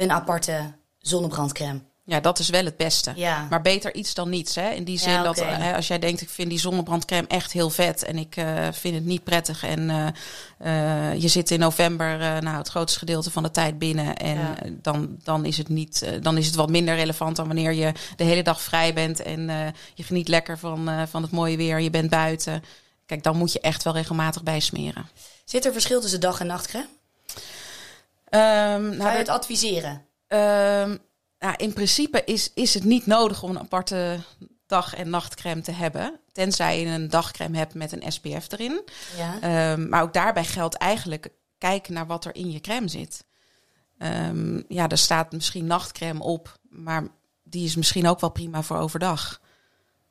[0.01, 1.79] een aparte zonnebrandcrème.
[2.03, 3.11] Ja, dat is wel het beste.
[3.15, 3.47] Ja.
[3.49, 4.55] Maar beter iets dan niets.
[4.55, 4.69] Hè?
[4.69, 5.49] In die zin Ja, dat oké.
[5.49, 8.95] hè, als jij denkt, ik vind die zonnebrandcrème echt heel vet en ik eh, vind
[8.95, 9.63] het niet prettig.
[9.63, 13.79] En eh, eh, je zit in november eh, nou, het grootste gedeelte van de tijd
[13.79, 14.15] binnen.
[14.17, 14.59] En Ja.
[14.63, 17.73] eh, dan, dan, is het niet, eh, dan is het wat minder relevant dan wanneer
[17.73, 21.31] je de hele dag vrij bent en eh, je geniet lekker van, eh, van het
[21.31, 21.79] mooie weer.
[21.79, 22.63] Je bent buiten.
[23.05, 25.09] Kijk, dan moet je echt wel regelmatig bijsmeren.
[25.45, 26.85] Zit er verschil tussen dag- en nachtcrème?
[28.31, 30.05] Ehm nou, Zou je het adviseren?
[30.27, 30.97] Ehm,
[31.39, 34.19] nou, in principe is, is het niet nodig om een aparte
[34.65, 36.19] dag- en nachtcrème te hebben.
[36.31, 38.81] Tenzij je een dagcrème hebt met een SPF erin.
[39.17, 39.39] Ja.
[39.41, 43.25] Ehm, maar ook daarbij geldt eigenlijk kijken naar wat er in je crème zit.
[44.67, 47.07] Ja, er staat misschien nachtcrème op, maar
[47.43, 49.41] die is misschien ook wel prima voor overdag.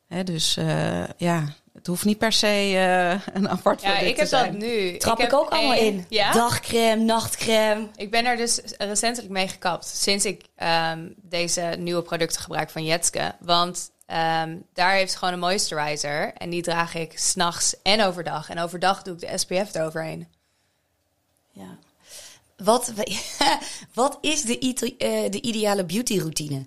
[0.07, 4.17] Hè, dus eh, ja, het hoeft niet per se eh, een apart Ja, product ik
[4.17, 4.53] heb te zijn.
[4.53, 4.97] dat nu.
[4.97, 6.07] Trap ik, heb ook allemaal in.
[6.09, 6.33] Ja?
[6.33, 7.89] Dagcrème, nachtcrème.
[7.97, 9.87] Ik ben er dus recentelijk mee gekapt.
[9.87, 13.35] Sinds ik ehm, deze nieuwe producten gebruik van Jetske.
[13.41, 16.33] Want ehm, daar heeft ze gewoon een moisturizer.
[16.35, 18.49] En die draag ik s'nachts en overdag.
[18.49, 20.29] En overdag doe ik de SPF eroverheen.
[21.53, 21.79] Ja.
[22.57, 22.93] Wat,
[23.95, 24.59] wat is de,
[24.99, 26.67] eh, de ideale beautyroutine?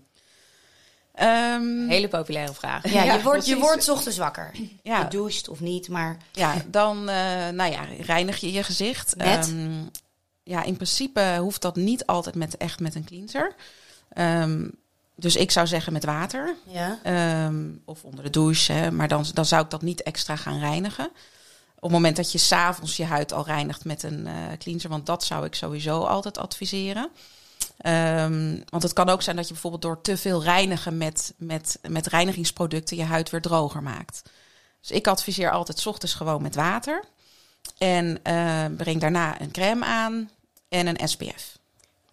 [1.14, 2.92] Ehm, Hele populaire vraag.
[2.92, 4.52] Ja, Ja, je, wordt, je wordt 's ochtends wakker.
[4.84, 5.00] Ja.
[5.00, 7.16] Je doucht of niet, maar Ja, dan eh,
[7.50, 9.16] nou ja, reinig je je gezicht.
[9.16, 9.72] Ehm,
[10.44, 13.56] ja, in principe hoeft dat niet altijd met, echt met een cleanser.
[14.10, 14.68] Ehm,
[15.16, 16.56] dus ik zou zeggen met water.
[16.68, 17.00] ja.
[17.04, 18.72] Ehm, of onder de douche.
[18.74, 21.06] Hè, maar dan, dan zou ik dat niet extra gaan reinigen.
[21.76, 24.90] Op het moment dat je s'avonds je huid al reinigt met een eh, cleanser.
[24.90, 27.10] Want dat zou ik sowieso altijd adviseren.
[27.78, 31.80] Ehm, want het kan ook zijn dat je bijvoorbeeld door te veel reinigen met, met,
[31.88, 34.22] met reinigingsproducten je huid weer droger maakt.
[34.82, 37.04] Dus ik adviseer altijd 's ochtends gewoon met water.
[37.78, 40.30] En eh, breng daarna een crème aan
[40.70, 41.58] en een SPF.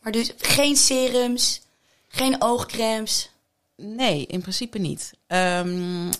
[0.03, 1.61] Maar dus geen serums,
[2.09, 3.31] geen oogcremes.
[3.77, 5.13] Nee, in principe niet.
[5.27, 6.11] Ehm,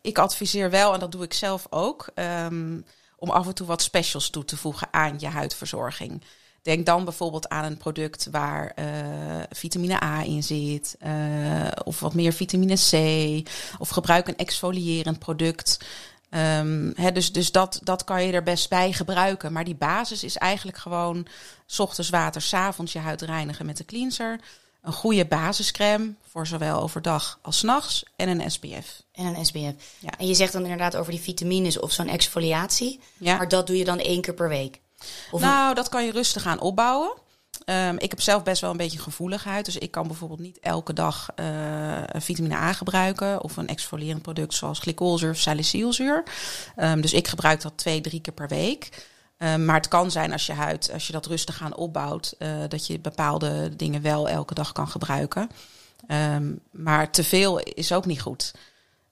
[0.00, 2.80] ik adviseer wel, en dat doe ik zelf ook, ehm,
[3.16, 6.22] om af en toe wat specials toe te voegen aan je huidverzorging.
[6.66, 8.86] Denk dan bijvoorbeeld aan een product waar eh,
[9.50, 11.12] vitamine A in zit, eh,
[11.84, 13.48] of wat meer vitamine C,
[13.78, 15.78] of gebruik een exfolierend product.
[16.30, 19.52] Ehm, dus dus dat, dat kan je er best bij gebruiken.
[19.52, 21.26] Maar die basis is eigenlijk gewoon
[21.66, 24.40] 's ochtends water, 's avonds je huid reinigen met de cleanser.
[24.82, 29.02] Een goede basiscrème voor zowel overdag als nachts en een SPF.
[29.12, 29.74] En een SPF.
[29.98, 30.18] Ja.
[30.18, 33.00] En je zegt dan inderdaad over die vitamines of zo'n exfoliatie.
[33.18, 33.36] Ja.
[33.36, 34.80] Maar dat doe je dan één keer per week.
[35.30, 37.12] Of nou, dat kan je rustig aan opbouwen.
[37.64, 39.64] Ehm, ik heb zelf best wel een beetje gevoelige huid.
[39.64, 43.42] Dus ik kan bijvoorbeeld niet elke dag eh, vitamine A gebruiken.
[43.42, 46.22] Of een exfolierend product zoals glycolzuur of salicylzuur.
[46.76, 49.06] Ehm, dus ik gebruik dat twee, drie keer per week.
[49.38, 52.48] Ehm, maar het kan zijn als je huid, als je dat rustig aan opbouwt, eh,
[52.68, 55.50] dat je bepaalde dingen wel elke dag kan gebruiken.
[56.70, 58.52] Maar te veel is ook niet goed.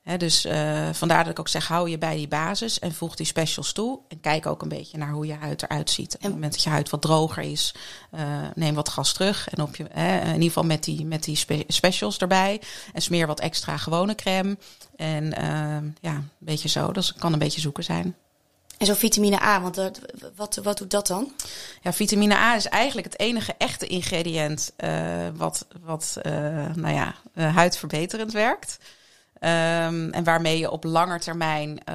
[0.05, 3.27] Dus eh, vandaar dat ik ook zeg, hou je bij die basis en voeg die
[3.27, 3.99] specials toe.
[4.09, 6.14] En kijk ook een beetje naar hoe je huid eruit ziet.
[6.14, 7.75] Op het moment dat je huid wat droger is,
[8.11, 8.23] eh,
[8.55, 9.49] neem wat gas terug.
[9.49, 12.61] En op je, in ieder geval met die, met die spe- specials erbij.
[12.93, 14.57] En smeer wat extra gewone crème.
[14.97, 16.93] En eh, ja, een beetje zo.
[16.93, 18.17] Dat kan een beetje zoeken zijn.
[18.79, 20.01] En zo vitamine A, want dat,
[20.37, 21.33] wat, wat doet dat dan?
[21.83, 24.73] Ja, vitamine A is eigenlijk het enige echte ingrediënt
[25.37, 26.19] wat, wat
[26.75, 28.79] nou ja, huidverbeterend werkt.
[29.45, 31.95] Ehm, en waarmee je op lange termijn eh,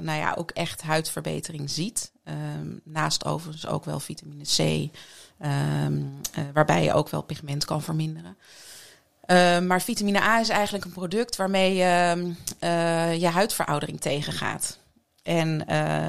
[0.00, 2.12] nou ja, ook echt huidverbetering ziet.
[2.24, 7.82] Ehm, naast overigens ook wel vitamine C, ehm, eh, waarbij je ook wel pigment kan
[7.82, 8.36] verminderen.
[9.66, 14.78] Maar vitamine A is eigenlijk een product waarmee je eh, je huidveroudering tegengaat.
[15.22, 15.66] En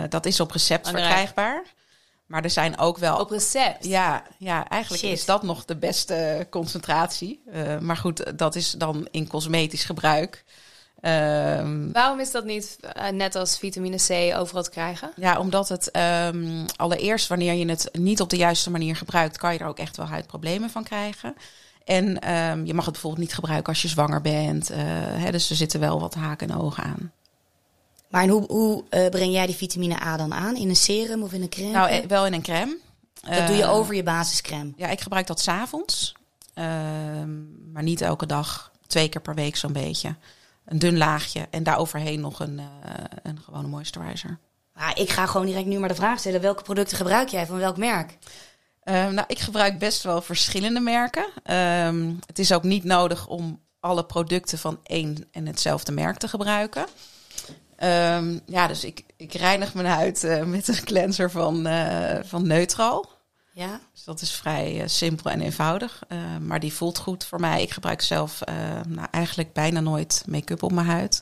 [0.10, 1.16] dat is op recept Belangrijk.
[1.16, 1.64] verkrijgbaar.
[2.26, 3.86] Maar er zijn ook wel Op recept.
[3.86, 5.14] ja, ja eigenlijk Shit.
[5.14, 7.44] is dat nog de beste concentratie.
[7.80, 10.46] Maar goed, dat is dan in cosmetisch gebruik.
[11.02, 15.12] Ehm, Waarom is dat niet eh, net als vitamine C overal te krijgen?
[15.16, 19.54] ja, omdat het ehm, allereerst wanneer je het niet op de juiste manier gebruikt, kan
[19.54, 21.36] je er ook echt wel huidproblemen van krijgen.
[21.86, 24.70] En ehm, je mag het bijvoorbeeld niet gebruiken als je zwanger bent.
[24.70, 24.78] eh,
[25.14, 27.12] hè, dus er zitten wel wat haken en ogen aan.
[28.10, 30.56] Maar en hoe, hoe eh, breng jij die vitamine A dan aan?
[30.56, 31.72] In een serum of in een crème?
[31.72, 32.78] Nou, wel in een crème.
[33.30, 34.72] Dat doe je over je basiscreme.
[34.76, 36.14] Ja, ik gebruik dat s'avonds.
[36.54, 37.30] Ehm
[37.74, 38.72] maar niet elke dag.
[38.88, 40.16] Twee keer per week zo'n beetje.
[40.68, 41.48] Een dun laagje.
[41.50, 42.66] En daaroverheen nog een, eh,
[43.24, 44.40] een gewone moisturizer.
[44.74, 46.42] Maar ik ga gewoon direct nu maar de vraag stellen.
[46.42, 47.46] Welke producten gebruik jij?
[47.46, 48.18] Van welk merk?
[48.84, 51.26] Ehm, nou, ik gebruik best wel verschillende merken.
[51.44, 56.28] Ehm, het is ook niet nodig om alle producten van één en hetzelfde merk te
[56.28, 56.86] gebruiken.
[57.76, 62.48] Ehm, ja, dus ik, ik reinig mijn huid eh, met een cleanser van, eh van
[62.48, 63.17] Neutral.
[63.58, 63.80] Ja?
[63.94, 66.02] Dus dat is vrij eh, simpel en eenvoudig.
[66.08, 67.62] Eh, maar die voelt goed voor mij.
[67.62, 68.56] Ik gebruik zelf eh,
[68.88, 71.22] nou, eigenlijk bijna nooit make-up op mijn huid.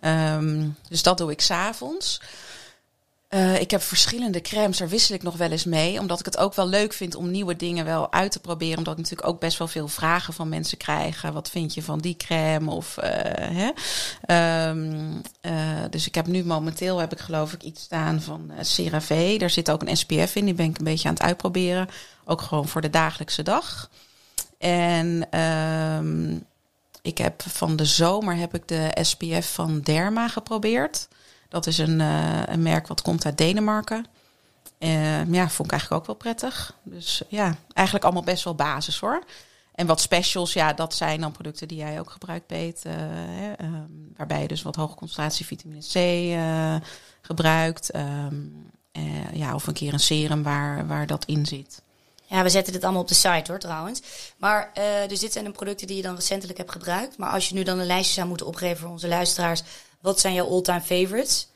[0.00, 2.20] Ehm, dus dat doe ik s'avonds.
[3.28, 6.00] Eh ik heb verschillende crèmes, daar wissel ik nog wel eens mee.
[6.00, 8.78] Omdat ik het ook wel leuk vind om nieuwe dingen wel uit te proberen.
[8.78, 11.24] Omdat ik natuurlijk ook best wel veel vragen van mensen krijg.
[11.24, 12.70] Eh, Wat vind je van die crème?
[12.70, 13.10] Of, eh,
[13.56, 13.70] hè?
[14.22, 15.52] Ehm, eh,
[15.90, 19.36] dus ik heb nu momenteel, heb ik geloof ik iets staan van CeraVe.
[19.38, 21.88] Daar zit ook een SPF in, die ben ik een beetje aan het uitproberen.
[22.24, 23.90] Ook gewoon voor de dagelijkse dag.
[24.58, 26.36] En ehm,
[27.02, 31.08] ik heb van de zomer heb ik de SPF van Derma geprobeerd.
[31.48, 34.06] Dat is een, eh, een merk wat komt uit Denemarken.
[34.78, 36.74] Eh, ja, vond ik eigenlijk ook wel prettig.
[36.82, 39.22] Dus ja, eigenlijk allemaal best wel basis hoor.
[39.74, 42.84] En wat specials, ja, dat zijn dan producten die jij ook gebruikt, Peet.
[42.84, 43.82] eh, ehm,
[44.16, 46.88] waarbij je dus wat hoge concentratie vitamine C eh,
[47.20, 47.90] gebruikt.
[47.90, 48.34] Ehm,
[48.92, 51.82] eh, ja, of een keer een serum waar, waar dat in zit.
[52.26, 54.02] Ja, we zetten dit allemaal op de site hoor trouwens.
[54.36, 57.18] Maar eh, dus dit zijn de producten die je dan recentelijk hebt gebruikt.
[57.18, 59.62] Maar als je nu dan een lijstje zou moeten opgeven voor onze luisteraars.
[60.00, 61.48] Wat zijn jouw all-time favorites?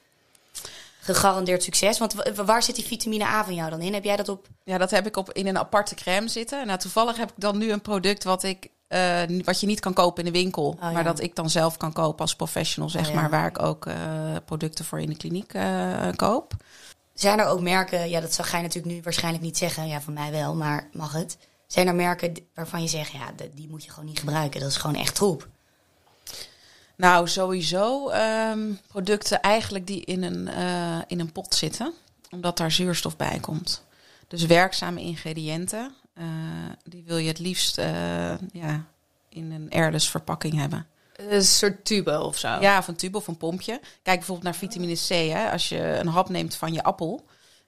[1.00, 1.98] Gegarandeerd succes.
[1.98, 3.94] Want wa- waar zit die vitamine A van jou dan in?
[3.94, 4.46] Heb jij dat op...
[4.64, 6.66] Ja, dat heb ik op, in een aparte crème zitten.
[6.66, 9.92] Nou, toevallig heb ik dan nu een product wat ik eh, wat je niet kan
[9.92, 10.90] kopen in de winkel, Oh, ja.
[10.90, 13.20] maar dat ik dan zelf kan kopen als professional, zeg Oh, ja.
[13.20, 13.96] maar, waar ik ook eh,
[14.44, 16.52] producten voor in de kliniek eh, koop.
[17.14, 19.86] Zijn er ook merken, ja dat ga je natuurlijk nu waarschijnlijk niet zeggen.
[19.88, 21.36] Ja, van mij wel, maar mag het?
[21.66, 24.60] Zijn er merken waarvan je zegt, ja, die moet je gewoon niet gebruiken.
[24.60, 25.48] Dat is gewoon echt troep.
[27.02, 31.92] Nou, sowieso ehm, producten eigenlijk die in een, eh, in een pot zitten,
[32.30, 33.84] omdat daar zuurstof bij komt.
[34.28, 36.24] Dus werkzame ingrediënten, eh,
[36.84, 38.84] die wil je het liefst eh, ja,
[39.28, 40.86] in een airless verpakking hebben.
[41.16, 42.48] Een soort tube of zo.
[42.60, 43.80] Ja, of een tube of een pompje.
[44.02, 45.08] Kijk bijvoorbeeld naar vitamine C.
[45.08, 45.50] Hè.
[45.50, 47.24] Als je een hap neemt van je appel,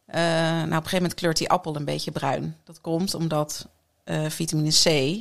[0.07, 2.57] nou op een gegeven moment kleurt die appel een beetje bruin.
[2.65, 3.69] Dat komt omdat
[4.29, 5.19] vitamine C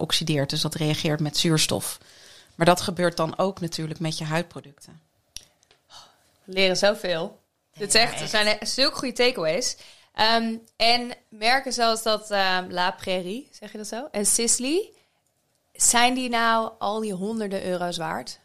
[0.00, 1.98] oxideert, dus dat reageert met zuurstof.
[2.62, 5.00] Maar dat gebeurt dan ook natuurlijk met je huidproducten.
[6.44, 7.40] We leren zoveel.
[7.74, 9.76] Dit is Ja, echt, er zijn zulke goede takeaways.
[10.14, 14.08] Ehm, en merken zoals dat ehm, La Prairie, zeg je dat zo?
[14.10, 14.90] En Sisley,
[15.72, 18.38] zijn die nou al die honderden euro's waard?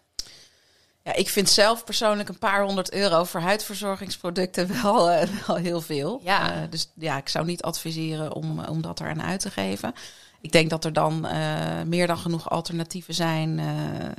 [1.04, 5.82] Ja, ik vind zelf persoonlijk een paar honderd euro voor huidverzorgingsproducten wel, eh, wel heel
[5.82, 6.22] veel.
[6.24, 6.54] Ja.
[6.54, 9.94] Eh, dus ja, ik zou niet adviseren om, om dat eraan uit te geven.
[10.42, 14.12] Ik denk dat er dan eh, meer dan genoeg alternatieven zijn eh, eh,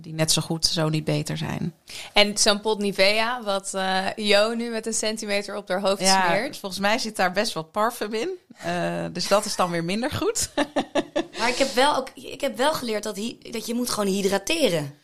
[0.00, 1.74] die net zo goed, zo niet beter zijn.
[2.12, 6.26] En zo'n pot Nivea, wat eh Jo nu met een centimeter op haar hoofd Ja,
[6.26, 6.58] smeert.
[6.58, 8.28] volgens mij zit daar best wel parfum in.
[8.58, 10.50] Eh, dus dat is dan weer minder goed.
[11.38, 14.94] Maar ik heb wel, ook, ik heb wel geleerd dat, dat je moet gewoon hydrateren.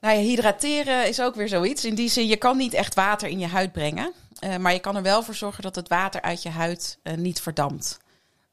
[0.00, 1.84] Nou ja, hydrateren is ook weer zoiets.
[1.84, 4.12] In die zin, je kan niet echt water in je huid brengen.
[4.38, 7.40] eh, maar je kan er wel voor zorgen dat het water uit je huid niet
[7.40, 7.98] verdampt.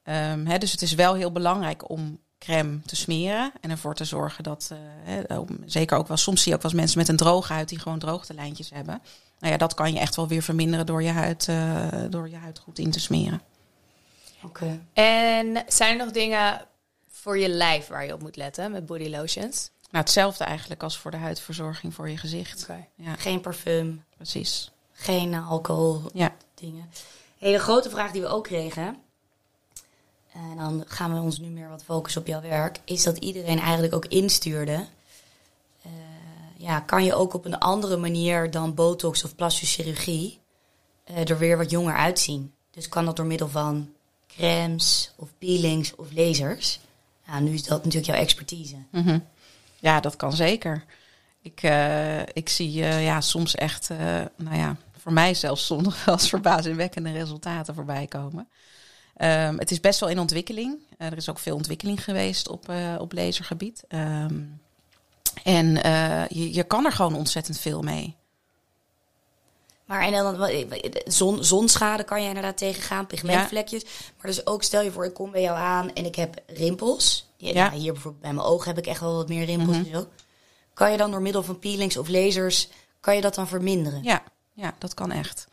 [0.04, 3.52] Ehm, hè, dus het is wel heel belangrijk om crème te smeren.
[3.62, 6.62] En ervoor te zorgen dat, eh, hè, ook- zeker ook wel, soms zie je ook
[6.64, 9.02] wel eens mensen met een droge huid die gewoon droogtelijntjes hebben.
[9.40, 12.36] Nou ja, dat kan je echt wel weer verminderen door je huid, eh, door je
[12.36, 13.42] huid goed in te smeren.
[14.44, 14.80] Oké.
[14.94, 16.62] En zijn er nog dingen
[17.10, 19.70] voor je lijf waar je op moet letten met body lotions?
[19.92, 22.68] Nou, hetzelfde eigenlijk als voor de huidverzorging voor je gezicht.
[22.96, 24.72] Ja, Geen parfum, precies.
[24.92, 26.32] geen alcohol, Ja.
[26.56, 26.90] dingen.
[27.38, 28.98] Hey, de grote vraag die we ook kregen,
[30.34, 33.60] en dan gaan we ons nu meer wat focussen op jouw werk, is dat iedereen
[33.60, 34.86] eigenlijk ook instuurde.
[35.82, 35.92] eh,
[36.58, 40.40] ja, kan je ook op een andere manier dan botox of plastische chirurgie
[41.04, 42.54] eh, er weer wat jonger uitzien?
[42.72, 43.90] Dus kan dat door middel van
[44.28, 46.80] crèmes of peelings of lasers?
[47.28, 48.76] Nou, nu is dat natuurlijk jouw expertise.
[48.92, 49.20] Mhm.
[49.80, 50.86] Ja, dat kan zeker.
[51.42, 53.90] Ik, eh, ik zie ja, soms echt,
[54.36, 58.48] nou ja, voor mij zelfs wel eens verbazingwekkende resultaten voorbij komen.
[59.22, 60.78] Ehm, het is best wel in ontwikkeling.
[60.98, 63.84] Eh, er is ook veel ontwikkeling geweest op, eh, op lasergebied.
[63.88, 64.40] Ehm,
[65.44, 68.16] en eh, je, je kan er gewoon ontzettend veel mee.
[69.86, 70.50] Maar en dan
[71.06, 73.84] zon, zonschade kan je inderdaad tegengaan, pigmentvlekjes.
[73.84, 77.30] Maar dus ook stel je voor, ik kom bij jou aan en ik heb rimpels.
[77.38, 77.68] Ja, Ja.
[77.70, 79.86] nou, hier bijvoorbeeld bij mijn ogen heb ik echt wel wat meer rimpels Mhm.
[79.86, 80.08] en zo.
[80.74, 84.04] Kan je dan door middel van peelings of lasers, kan je dat dan verminderen?
[84.04, 85.48] Ja, ja, dat kan echt.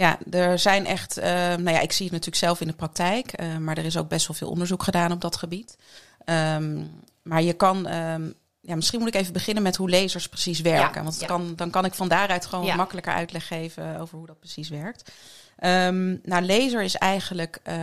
[0.00, 3.40] Ja, er zijn echt, uh, nou ja, ik zie het natuurlijk zelf in de praktijk,
[3.40, 5.76] uh, maar er is ook best wel veel onderzoek gedaan op dat gebied.
[6.24, 6.90] Um,
[7.22, 10.94] maar je kan, um, ja, misschien moet ik even beginnen met hoe lasers precies werken.
[10.94, 11.26] Ja, want ja.
[11.26, 12.74] kan, dan kan ik van daaruit gewoon ja.
[12.74, 15.12] makkelijker uitleg geven over hoe dat precies werkt.
[15.64, 17.74] Um, nou, laser is eigenlijk uh,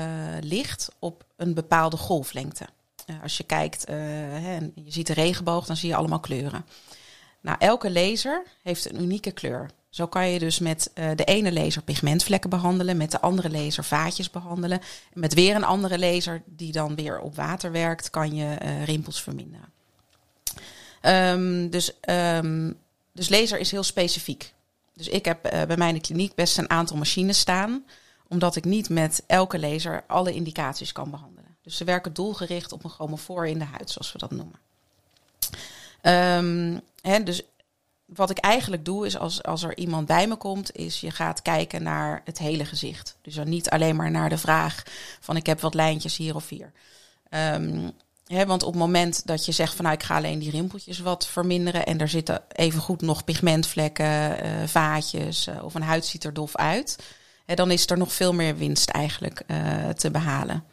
[0.42, 2.66] licht op een bepaalde golflengte.
[3.22, 6.66] als je kijkt hè, en je ziet de regenboog, dan zie je allemaal kleuren.
[7.42, 9.70] Nou, elke laser heeft een unieke kleur.
[9.98, 13.84] Zo kan je dus met uh, de ene laser pigmentvlekken behandelen, met de andere laser
[13.84, 14.80] vaatjes behandelen.
[15.14, 18.84] En met weer een andere laser die dan weer op water werkt, kan je uh,
[18.86, 19.72] rimpels verminderen.
[21.02, 22.78] Um, dus, um,
[23.12, 24.54] dus laser is heel specifiek.
[24.94, 27.86] Dus ik heb uh, bij mij in de kliniek best een aantal machines staan,
[28.28, 31.56] omdat ik niet met elke laser alle indicaties kan behandelen.
[31.62, 34.60] Dus ze werken doelgericht op een chromofoor in de huid, zoals we dat noemen.
[37.02, 37.44] Hè, dus
[38.08, 41.42] wat ik eigenlijk doe is als, als er iemand bij me komt, is je gaat
[41.42, 43.18] kijken naar het hele gezicht.
[43.22, 44.84] Dus dan niet alleen maar naar de vraag
[45.20, 46.72] van ik heb wat lijntjes hier of hier.
[48.28, 51.00] Hè, want op het moment dat je zegt van nou ik ga alleen die rimpeltjes
[51.00, 56.24] wat verminderen en er zitten evengoed nog pigmentvlekken, uh, vaatjes uh, of een huid ziet
[56.24, 57.00] er dof uit,
[57.46, 60.64] hè, dan is er nog veel meer winst eigenlijk uh, te behalen.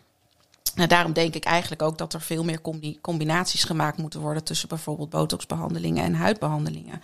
[0.75, 4.45] Nou, daarom denk ik eigenlijk ook dat er veel meer combi combinaties gemaakt moeten worden
[4.45, 7.03] tussen bijvoorbeeld botoxbehandelingen en huidbehandelingen.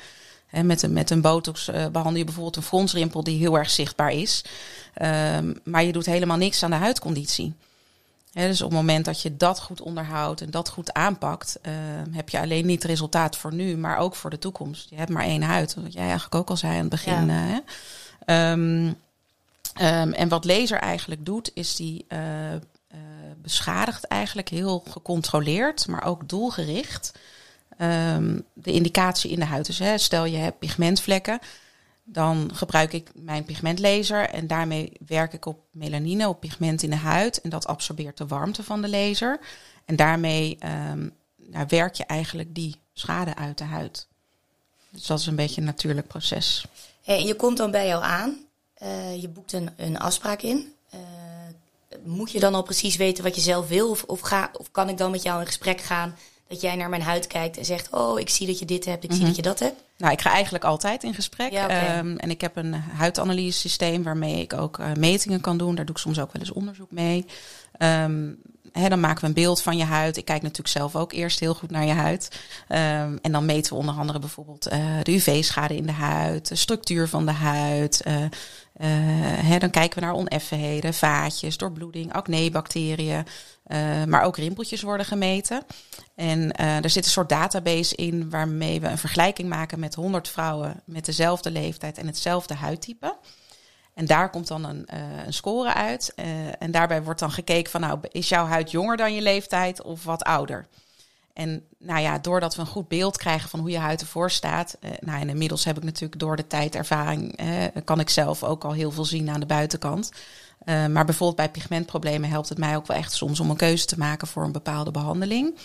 [0.62, 4.12] Met, een, met een botox uh, behandel je bijvoorbeeld een fronsrimpel die heel erg zichtbaar
[4.12, 4.44] is.
[5.02, 7.52] Um, maar je doet helemaal niks aan de huidconditie.
[8.33, 11.72] He, dus op het moment dat je dat goed onderhoudt en dat goed aanpakt, uh,
[12.11, 14.90] heb je alleen niet het resultaat voor nu, maar ook voor de toekomst.
[14.90, 17.26] Je hebt maar één huid, wat jij eigenlijk ook al zei aan het begin.
[17.26, 17.62] Ja.
[18.26, 22.06] Uh, um, um, en wat laser eigenlijk doet, is die
[23.42, 27.12] beschadigt eigenlijk heel gecontroleerd, maar ook doelgericht
[27.79, 29.66] um, de indicatie in de huid.
[29.66, 31.38] Dus hè, stel je hebt pigmentvlekken,
[32.05, 36.96] dan gebruik ik mijn pigmentlaser en daarmee werk ik op melanine, op pigment in de
[36.96, 37.40] huid.
[37.40, 39.40] En dat absorbeert de warmte van de laser.
[39.85, 40.59] En daarmee
[40.90, 44.07] um, nou, werk je eigenlijk die schade uit de huid.
[44.90, 46.66] Dus dat is een beetje een natuurlijk proces.
[47.03, 48.37] Je komt dan bij jou aan,
[48.83, 50.72] uh, je boekt een, een afspraak in.
[50.94, 51.00] Uh,
[52.05, 53.91] moet je dan al precies weten wat je zelf wil?
[53.91, 56.15] Of, of, ga, of kan ik dan met jou in gesprek gaan
[56.49, 59.05] dat jij naar mijn huid kijkt en zegt: Oh, ik zie dat je dit hebt,
[59.05, 59.27] ik mm -hmm.
[59.27, 59.83] zie dat je dat hebt?
[59.97, 61.53] Nou, ik ga eigenlijk altijd in gesprek.
[61.53, 61.99] Ja, okay.
[61.99, 65.75] um, en ik heb een huidanalyse systeem waarmee ik ook uh, metingen kan doen.
[65.75, 67.27] Daar doe ik soms ook wel eens onderzoek mee.
[67.79, 68.39] Um,
[68.72, 70.16] Dan maken we een beeld van je huid.
[70.16, 72.40] Ik kijk natuurlijk zelf ook eerst heel goed naar je huid.
[72.68, 76.54] Um, en dan meten we onder andere bijvoorbeeld uh, de UV-schade in de huid, de
[76.54, 78.02] structuur van de huid.
[78.06, 78.28] Uh, uh,
[79.42, 83.24] he, dan kijken we naar oneffenheden, vaatjes, doorbloeding, acne-bacteriën.
[84.06, 85.62] maar ook rimpeltjes worden gemeten.
[86.14, 90.83] En er zit een soort database in waarmee we een vergelijking maken met 100 vrouwen
[90.85, 93.16] met dezelfde leeftijd en hetzelfde huidtype.
[94.01, 96.13] En daar komt dan een, uh, een score uit.
[96.17, 96.25] Uh,
[96.59, 100.05] en daarbij wordt dan gekeken van, nou, is jouw huid jonger dan je leeftijd of
[100.05, 100.67] wat ouder?
[101.33, 104.77] En nou ja, doordat we een goed beeld krijgen van hoe je huid ervoor staat.
[104.81, 107.41] Uh, nou, en inmiddels heb ik natuurlijk door de tijd ervaring,
[107.85, 110.11] kan ik zelf ook al heel veel zien aan de buitenkant.
[110.65, 113.99] maar bijvoorbeeld bij pigmentproblemen helpt het mij ook wel echt soms om een keuze te
[113.99, 115.57] maken voor een bepaalde behandeling.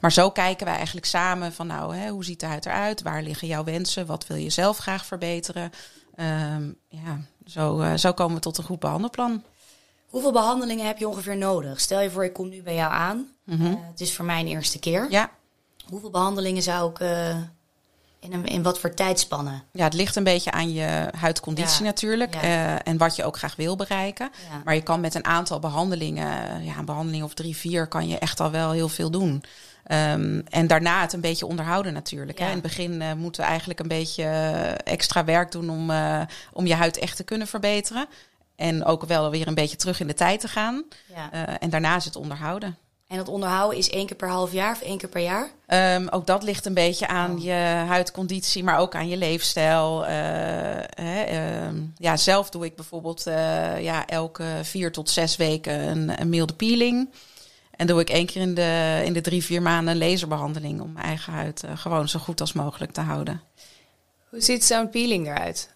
[0.00, 3.02] Maar zo kijken wij eigenlijk samen van, nou, hè, hoe ziet de huid eruit?
[3.02, 4.06] Waar liggen jouw wensen?
[4.06, 5.70] Wat wil je zelf graag verbeteren?
[6.20, 9.42] Um, ja, zo, uh, zo komen we tot een goed behandelplan.
[10.08, 11.80] Hoeveel behandelingen heb je ongeveer nodig?
[11.80, 13.28] Stel je voor, ik kom nu bij jou aan.
[13.44, 13.72] Mm -hmm.
[13.72, 15.06] uh, het is voor mij een eerste keer.
[15.10, 15.30] Ja.
[15.88, 17.36] Hoeveel behandelingen zou ik uh,
[18.18, 19.62] in, een, in wat voor tijdspannen?
[19.72, 21.90] Ja, het ligt een beetje aan je huidconditie ja.
[21.90, 22.34] natuurlijk.
[22.34, 22.82] Ja.
[22.82, 24.30] en wat je ook graag wil bereiken.
[24.50, 24.60] Ja.
[24.64, 28.18] Maar je kan met een aantal behandelingen, ja, een behandeling of drie, vier, kan je
[28.18, 29.42] echt al wel heel veel doen.
[29.92, 32.38] Um, en daarna het een beetje onderhouden natuurlijk.
[32.38, 32.44] Ja.
[32.44, 32.50] Hè.
[32.50, 34.24] In het begin uh, moeten we eigenlijk een beetje
[34.84, 36.20] extra werk doen om, uh,
[36.52, 38.06] om je huid echt te kunnen verbeteren.
[38.56, 40.84] En ook wel weer een beetje terug in de tijd te gaan.
[41.14, 41.30] Ja.
[41.34, 42.76] Uh, en daarna is het onderhouden.
[43.06, 45.50] En het onderhouden is één keer per half jaar of één keer per jaar?
[45.96, 47.42] Um, ook dat ligt een beetje aan oh.
[47.42, 50.04] je huidconditie, maar ook aan je leefstijl.
[50.04, 53.22] Hè, um, ja, zelf doe ik bijvoorbeeld
[53.78, 57.08] ja, elke vier tot zes weken een, een milde peeling.
[57.80, 60.92] En doe ik één keer in de, in de drie, vier maanden een laserbehandeling om
[60.92, 63.42] mijn eigen huid uh, gewoon zo goed als mogelijk te houden.
[64.28, 65.70] Hoe ziet zo'n peeling eruit?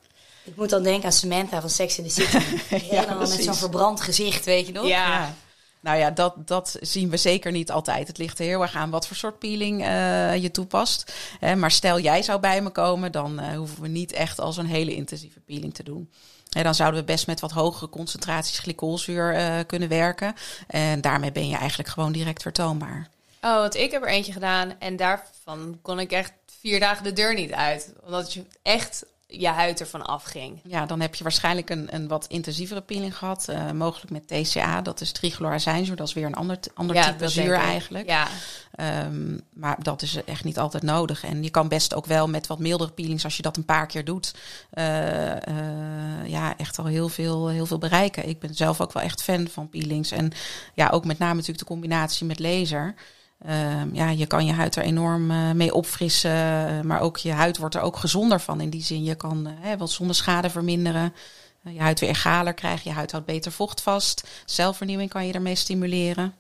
[0.45, 2.39] Ik moet dan denken aan Samantha van Sex in the City.
[2.95, 4.87] ja, met zo'n verbrand gezicht, weet je nog?
[4.87, 5.07] Ja.
[5.07, 5.35] ja.
[5.81, 8.09] Nou ja, dat, dat zien we zeker niet altijd.
[8.09, 11.12] Het ligt er heel erg aan wat voor soort peeling uh, je toepast.
[11.57, 14.66] Maar stel jij zou bij me komen, dan uh, hoeven we niet echt als een
[14.66, 16.11] hele intensieve peeling te doen.
[16.55, 20.35] En dan zouden we best met wat hogere concentraties glycolzuur uh, kunnen werken.
[20.67, 23.09] En daarmee ben je eigenlijk gewoon direct vertoonbaar.
[23.41, 27.13] Oh, want ik heb er eentje gedaan en daarvan kon ik echt vier dagen de
[27.13, 27.93] deur niet uit.
[28.05, 30.61] Omdat je echt je huid ervan afging.
[30.64, 33.49] Ja, dan heb je waarschijnlijk een, een wat intensievere peeling gehad.
[33.49, 35.97] eh, mogelijk met TCA, dat is trichloroazijnzuur.
[35.97, 38.09] Dat is weer een ander, ander ja, type zuur eigenlijk.
[38.09, 38.29] Ja,
[38.75, 41.25] Ehm, maar dat is echt niet altijd nodig.
[41.25, 43.87] En je kan best ook wel met wat mildere peelings, als je dat een paar
[43.87, 44.35] keer doet,
[44.70, 48.29] eh, eh, ja, echt al heel veel, heel veel bereiken.
[48.29, 50.11] Ik ben zelf ook wel echt fan van peelings.
[50.11, 50.33] En
[50.75, 52.95] ja, ook met name natuurlijk de combinatie met laser.
[53.39, 56.30] Ehm, ja, je kan je huid er enorm eh, mee opfrissen.
[56.68, 58.61] eh, maar ook je huid wordt er ook gezonder van.
[58.61, 61.14] In die zin, je kan hè, wat zonneschade verminderen.
[61.62, 62.91] Je huid weer egaler krijgen.
[62.91, 64.28] Je huid houdt beter vocht vast.
[64.45, 66.35] Zelfvernieuwing kan je ermee stimuleren.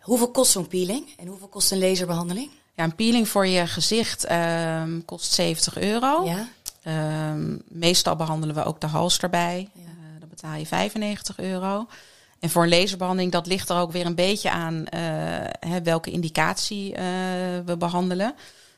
[0.00, 1.14] Hoeveel kost zo'n peeling?
[1.16, 2.50] En hoeveel kost een laserbehandeling?
[2.74, 6.24] Ja, een peeling voor je gezicht ehm, kost 70 euro.
[6.24, 6.48] Ja?
[6.82, 9.68] Ehm, meestal behandelen we ook de hals erbij.
[9.74, 10.18] Ja.
[10.18, 11.86] Dan betaal je 95 euro.
[12.46, 15.00] En voor een laserbehandeling, dat ligt er ook weer een beetje aan eh,
[15.70, 17.04] hè, welke indicatie eh,
[17.64, 18.34] we behandelen.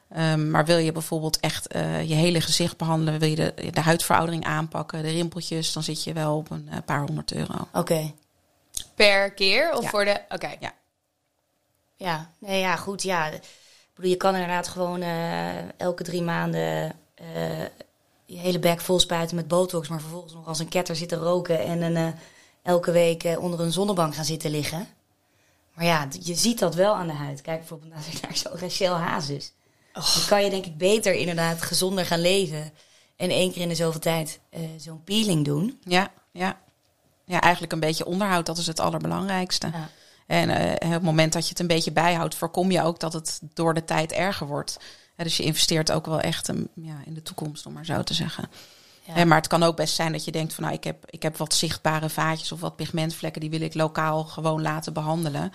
[0.08, 3.80] Ehm, maar wil je bijvoorbeeld echt eh, je hele gezicht behandelen, wil je de, de
[3.80, 7.68] huidveroudering aanpakken, de rimpeltjes, dan zit je wel op een paar honderd euro.
[7.72, 8.12] Oké.
[8.94, 9.88] per keer of Ja.
[9.88, 10.20] voor de...
[10.28, 10.72] Oké, Ja.
[11.96, 13.02] Ja, nee, ja, goed.
[13.02, 13.26] Ja.
[13.26, 13.40] Ik
[13.94, 17.60] bedoel, je kan inderdaad gewoon eh, elke drie maanden eh,
[18.24, 21.60] je hele bek vol spuiten met botox, maar vervolgens nog als een ketter zitten roken
[21.60, 22.20] en een, eh,
[22.62, 24.88] elke week eh, onder een zonnebank gaan zitten liggen.
[25.74, 27.40] Maar ja, je ziet dat wel aan de huid.
[27.40, 29.52] Kijk bijvoorbeeld naar, naar zo'n Rachel Hazes.
[29.92, 32.72] Dan kan je denk ik beter inderdaad gezonder gaan leven
[33.16, 35.78] en één keer in de zoveel tijd eh, zo'n peeling doen.
[35.84, 36.60] Ja, ja.
[37.24, 39.70] Ja, eigenlijk een beetje onderhoud, dat is het allerbelangrijkste.
[39.72, 39.88] Ja.
[40.26, 43.40] En op het moment dat je het een beetje bijhoudt, voorkom je ook dat het
[43.54, 44.78] door de tijd erger wordt.
[45.16, 48.02] Ja, dus je investeert ook wel echt um, ja, in de toekomst, om maar zo
[48.02, 48.50] te zeggen.
[49.14, 49.24] Ja.
[49.24, 51.36] Maar het kan ook best zijn dat je denkt van nou, ik heb, ik heb
[51.36, 55.52] wat zichtbare vaatjes of wat pigmentvlekken, die wil ik lokaal gewoon laten behandelen.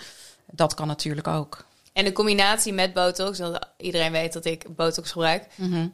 [0.51, 1.65] Dat kan natuurlijk ook.
[1.93, 5.47] En de combinatie met botox, want iedereen weet dat ik botox gebruik,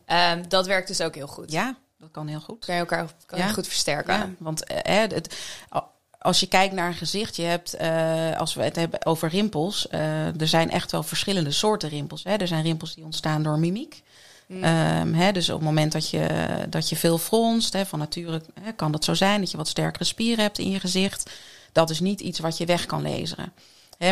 [0.06, 1.52] ehm, dat werkt dus ook heel goed.
[1.52, 2.66] Ja, dat kan heel goed.
[2.66, 4.14] Kan je elkaar kan je goed versterken.
[4.14, 5.36] Ja, want eh, het,
[6.20, 9.88] als je kijkt naar een gezicht, je hebt, eh, als we het hebben over rimpels,
[9.88, 12.24] eh, er zijn echt wel verschillende soorten rimpels.
[12.24, 12.36] Hè.
[12.36, 14.02] Er zijn rimpels die ontstaan door mimiek.
[14.50, 16.28] Ehm, hè, dus op het moment dat je,
[16.70, 18.42] dat je veel fronst, van nature
[18.76, 21.32] kan dat zo zijn dat je wat sterkere spieren hebt in je gezicht.
[21.72, 23.54] Dat is niet iets wat je weg kan lezen.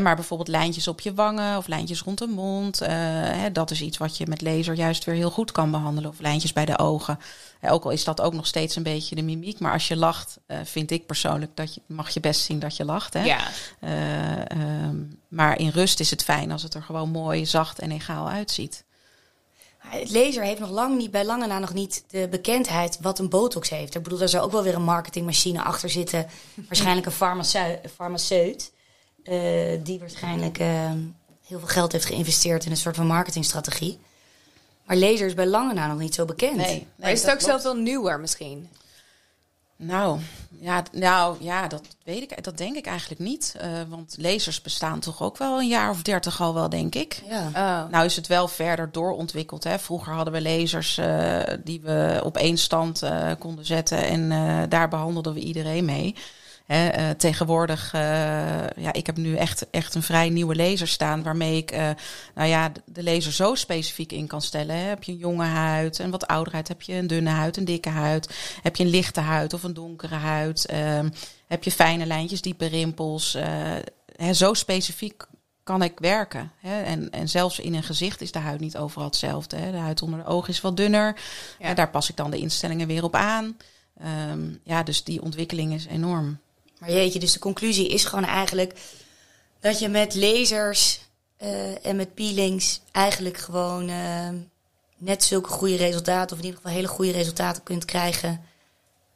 [0.02, 2.82] Maar bijvoorbeeld lijntjes op je wangen of lijntjes rond de mond.
[2.82, 6.10] eh, dat is iets wat je met laser juist weer heel goed kan behandelen.
[6.10, 7.20] Of lijntjes bij de ogen.
[7.62, 9.60] Ook al is dat ook nog steeds een beetje de mimiek.
[9.60, 12.76] Maar als je lacht, eh, vind ik persoonlijk dat je mag je best zien dat
[12.76, 13.14] je lacht.
[13.14, 13.24] Hè?
[13.24, 13.48] Ja.
[13.80, 14.96] Eh, ehm,
[15.28, 18.84] maar in rust is het fijn als het er gewoon mooi, zacht en egaal uitziet.
[19.90, 23.20] Maar Het laser heeft nog lang niet, bij lange na nog niet de bekendheid wat
[23.20, 23.96] een botox heeft.
[23.96, 26.28] Ik bedoel, daar zou ook wel weer een marketingmachine achter zitten.
[26.68, 28.72] Waarschijnlijk een farmaceut, farmaceut
[29.24, 30.92] eh, die waarschijnlijk eh,
[31.46, 34.00] heel veel geld heeft geïnvesteerd in een soort van marketingstrategie.
[34.86, 36.86] Maar laser is bij lange na nog niet zo bekend.
[36.96, 38.70] maar is het ook zelf wel nieuwer misschien?
[39.78, 40.20] Nou
[40.60, 42.44] ja, nou, ja, dat weet ik.
[42.44, 43.56] Dat denk ik eigenlijk niet.
[43.60, 47.22] Eh, want lasers bestaan toch ook wel een jaar of dertig al wel, denk ik.
[47.30, 47.48] Ja.
[47.48, 47.92] Oh.
[47.92, 49.64] Nou is het wel verder doorontwikkeld.
[49.64, 49.80] Hè.
[49.80, 54.04] Vroeger hadden we lasers eh, die we op één stand eh, konden zetten.
[54.04, 56.16] En eh, daar behandelden we iedereen mee.
[56.68, 58.02] Hè, eh, tegenwoordig, eh,
[58.76, 61.24] ja, ik heb nu echt, echt een vrij nieuwe laser staan.
[61.24, 61.90] Waarmee ik eh,
[62.36, 64.76] nou ja, de- laser zo specifiek in kan stellen.
[64.76, 64.82] Hè.
[64.82, 66.68] Heb je een jonge huid, een wat oudere huid?
[66.68, 68.36] Heb je een dunne huid, een dikke huid?
[68.62, 70.66] Heb je een lichte huid of een donkere huid?
[70.66, 71.10] Ehm,
[71.48, 73.38] heb je fijne lijntjes, diepe rimpels?
[74.16, 75.26] hè, zo specifiek
[75.64, 76.52] kan ik werken.
[76.60, 76.82] Hè?
[76.82, 79.56] En, en zelfs in een gezicht is de huid niet overal hetzelfde.
[79.56, 79.72] Hè?
[79.72, 81.16] De huid onder de ogen is wat dunner.
[81.60, 81.74] Ja.
[81.74, 83.58] Daar pas ik dan de instellingen weer op aan.
[83.98, 86.40] Ehm, ja, dus die ontwikkeling is enorm.
[86.80, 88.80] Maar jeetje, dus de conclusie is gewoon eigenlijk
[89.60, 91.00] dat je met lasers
[91.38, 94.30] eh, en met peelings eigenlijk gewoon eh,
[94.98, 98.42] net zulke goede resultaten, of in ieder geval hele goede resultaten kunt krijgen.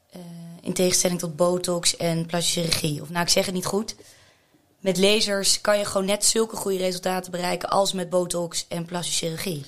[0.10, 0.20] eh,
[0.62, 3.02] in tegenstelling tot botox en plastische chirurgie.
[3.02, 3.96] Of nou, ik zeg het niet goed.
[4.80, 9.26] Met lasers kan je gewoon net zulke goede resultaten bereiken als met botox en plastische
[9.26, 9.66] chirurgie.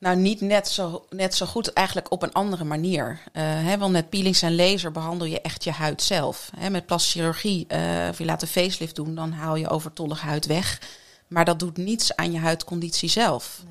[0.00, 3.20] Nou, niet net zo, net zo goed, eigenlijk op een andere manier.
[3.32, 6.50] Eh, hè, want met peelings en laser behandel je echt je huid zelf.
[6.56, 10.26] Hè, met plastische chirurgie, eh, of je laat een facelift doen, dan haal je overtollige
[10.26, 10.80] huid weg.
[11.26, 13.62] Maar dat doet niets aan je huidconditie zelf.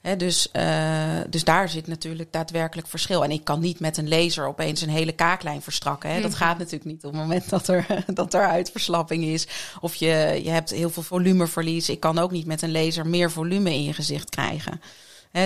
[0.00, 3.24] Hè, dus, eh, dus daar zit natuurlijk daadwerkelijk verschil.
[3.24, 6.10] En ik kan niet met een laser opeens een hele kaaklijn verstrakken.
[6.10, 6.20] Hè.
[6.20, 9.46] Dat gaat natuurlijk niet op het moment dat er, dat er huidverslapping is.
[9.80, 11.88] Of je, je hebt heel veel volumeverlies.
[11.88, 14.80] Ik kan ook niet met een laser meer volume in je gezicht krijgen.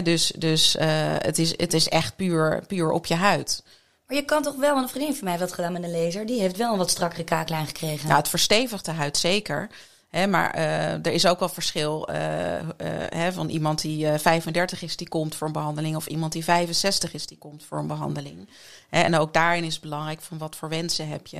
[0.02, 3.62] Dus dus eh, het, is, het is echt puur, puur op je huid.
[4.06, 6.26] Maar je kan toch wel, een vriendin van mij heeft dat gedaan met een laser.
[6.26, 8.06] Die heeft wel een wat strakkere kaaklijn gekregen.
[8.06, 9.68] Nou, het verstevigt de huid zeker.
[10.10, 15.08] Maar eh, er is ook wel verschil eh, van iemand die eh, 35 is, die
[15.08, 18.48] komt voor een behandeling, of iemand die 65 is, die komt voor een behandeling.
[18.90, 21.38] En ook daarin is het belangrijk van wat voor wensen heb je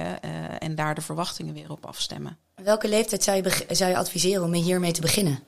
[0.59, 2.39] en daar de verwachtingen weer op afstemmen.
[2.55, 5.39] Welke leeftijd zou je, zou je adviseren om hiermee te beginnen?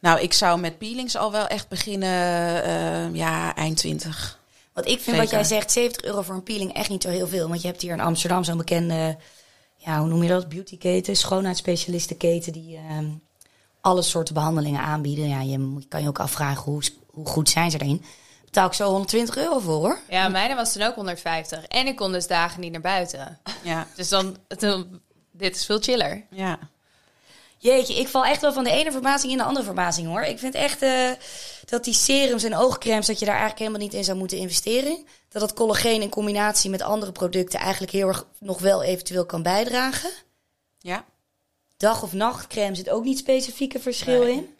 [0.00, 4.38] Nou, ik zou met peelings al wel echt beginnen, eh, ja, eind 20.
[4.72, 7.28] Want ik vind wat jij zegt, 70 euro voor een peeling echt niet zo heel
[7.28, 7.48] veel.
[7.48, 9.16] Want je hebt hier in Amsterdam zo'n bekende,
[9.76, 10.48] ja, hoe noem je dat?
[10.48, 13.08] Beautyketen, schoonheidsspecialistenketen die ehm,
[13.80, 15.28] alle soorten behandelingen aanbieden.
[15.28, 18.04] Ja, je kan je ook afvragen hoe, hoe goed zijn ze erin.
[18.44, 19.98] Betaal ik zo 120 euro voor hoor.
[20.08, 21.64] Ja, mijne was toen ook 150.
[21.66, 23.38] En ik kon dus dagen niet naar buiten.
[23.62, 25.00] Ja, Dus dan, dan
[25.32, 26.26] dit is veel chiller.
[26.30, 26.58] ja.
[27.62, 30.22] Jeetje, ik val echt wel van de ene verbazing in de andere verbazing hoor.
[30.22, 31.10] Ik vind echt eh,
[31.64, 35.04] dat die serums en oogcremes, dat je daar eigenlijk helemaal niet in zou moeten investeren.
[35.28, 39.42] Dat dat collageen in combinatie met andere producten eigenlijk heel erg nog wel eventueel kan
[39.42, 40.10] bijdragen.
[40.78, 41.04] ja.
[41.76, 44.32] Dag- of nachtcreme zit ook niet specifieke verschil Nee.
[44.32, 44.54] in.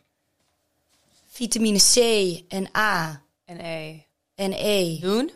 [1.26, 1.96] Vitamine C
[2.48, 3.98] en A En E.
[4.34, 4.98] en E.
[5.00, 5.30] Doen.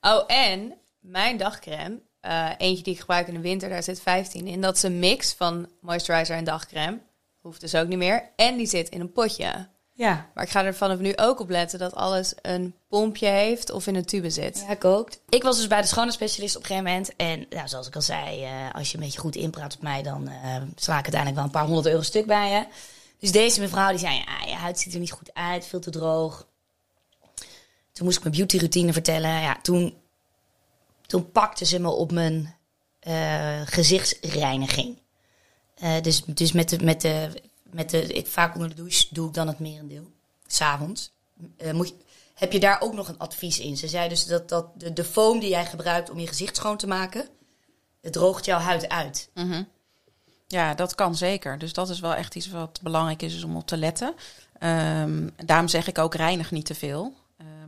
[0.00, 2.00] Oh, en mijn dagcreme.
[2.20, 4.60] eh, eentje die ik gebruik in de winter, daar zit 15 in.
[4.60, 6.98] Dat is een mix van moisturizer en dagcreme.
[7.40, 8.30] Hoeft dus ook niet meer.
[8.36, 9.68] En die zit in een potje.
[9.92, 10.30] Ja.
[10.34, 13.86] Maar ik ga er vanaf nu ook op letten dat alles een pompje heeft of
[13.86, 14.64] in een tube zit.
[14.66, 15.10] Ja, ik ook.
[15.28, 17.16] Ik was dus bij de schoonheidsspecialist op een gegeven moment.
[17.16, 20.02] En nou, zoals ik al zei, eh, als je een beetje goed inpraat op mij,
[20.02, 22.66] dan eh, sla ik uiteindelijk wel een paar honderd euro stuk bij je.
[23.18, 25.90] Dus deze mevrouw die zei, ja, je huid ziet er niet goed uit, veel te
[25.90, 26.46] droog.
[27.92, 29.40] Toen moest ik mijn beautyroutine vertellen.
[29.40, 29.94] Ja, toen,
[31.06, 32.54] toen pakte ze me op mijn
[33.00, 34.98] eh, gezichtsreiniging.
[35.80, 39.34] Eh, dus dus met, de, met, de, met de, vaak onder de douche doe ik
[39.34, 40.10] dan het merendeel.
[40.46, 41.10] S'avonds.
[41.58, 41.94] Je,
[42.34, 43.76] heb je daar ook nog een advies in?
[43.76, 46.76] Ze zei dus dat, dat de, de foam die jij gebruikt om je gezicht schoon
[46.76, 47.28] te maken,
[48.00, 49.30] het droogt jouw huid uit.
[49.34, 49.62] Mhm.
[50.46, 51.58] Ja, dat kan zeker.
[51.58, 54.14] Dus dat is wel echt iets wat belangrijk is, is om op te letten.
[54.58, 57.14] Ehm, daarom zeg ik ook reinig niet te veel.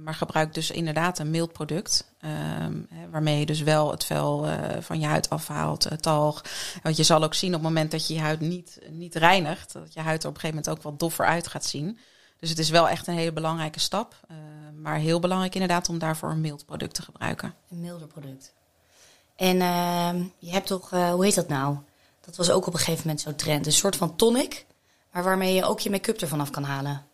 [0.04, 2.10] Maar gebruik dus inderdaad een mild product.
[2.20, 2.76] ehm,
[3.10, 6.44] waarmee je dus wel het vel eh, van je huid afhaalt, eh, talg.
[6.82, 9.72] Want je zal ook zien op het moment dat je je huid niet, niet reinigt,
[9.72, 11.98] dat je huid er op een gegeven moment ook wat doffer uit gaat zien.
[12.38, 14.14] Dus het is wel echt een hele belangrijke stap.
[14.28, 14.36] eh,
[14.82, 17.54] maar heel belangrijk inderdaad om daarvoor een mild product te gebruiken.
[17.70, 18.52] Een milder product.
[19.36, 21.76] En ehm, je hebt toch, hoe heet dat nou?
[22.20, 23.66] Dat was ook op een gegeven moment zo'n trend.
[23.66, 24.66] Een soort van tonic,
[25.12, 27.06] maar waarmee je ook je make-up ervan af kan halen.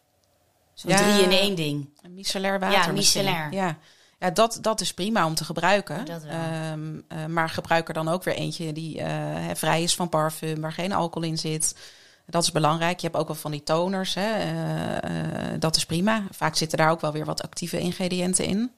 [0.78, 1.88] Zo'n drie in één ding.
[2.02, 3.52] Een micellair water Ja, micellair.
[3.52, 3.76] Ja,
[4.18, 6.06] ja dat, dat is prima om te gebruiken.
[6.08, 10.60] Ehm, eh, maar gebruik er dan ook weer eentje die eh, vrij is van parfum,
[10.60, 11.74] waar geen alcohol in zit.
[12.26, 13.00] Dat is belangrijk.
[13.00, 14.14] Je hebt ook wel van die toners.
[14.14, 14.30] Hè.
[15.00, 15.10] eh,
[15.58, 16.22] dat is prima.
[16.30, 18.72] Vaak zitten daar ook wel weer wat actieve ingrediënten in.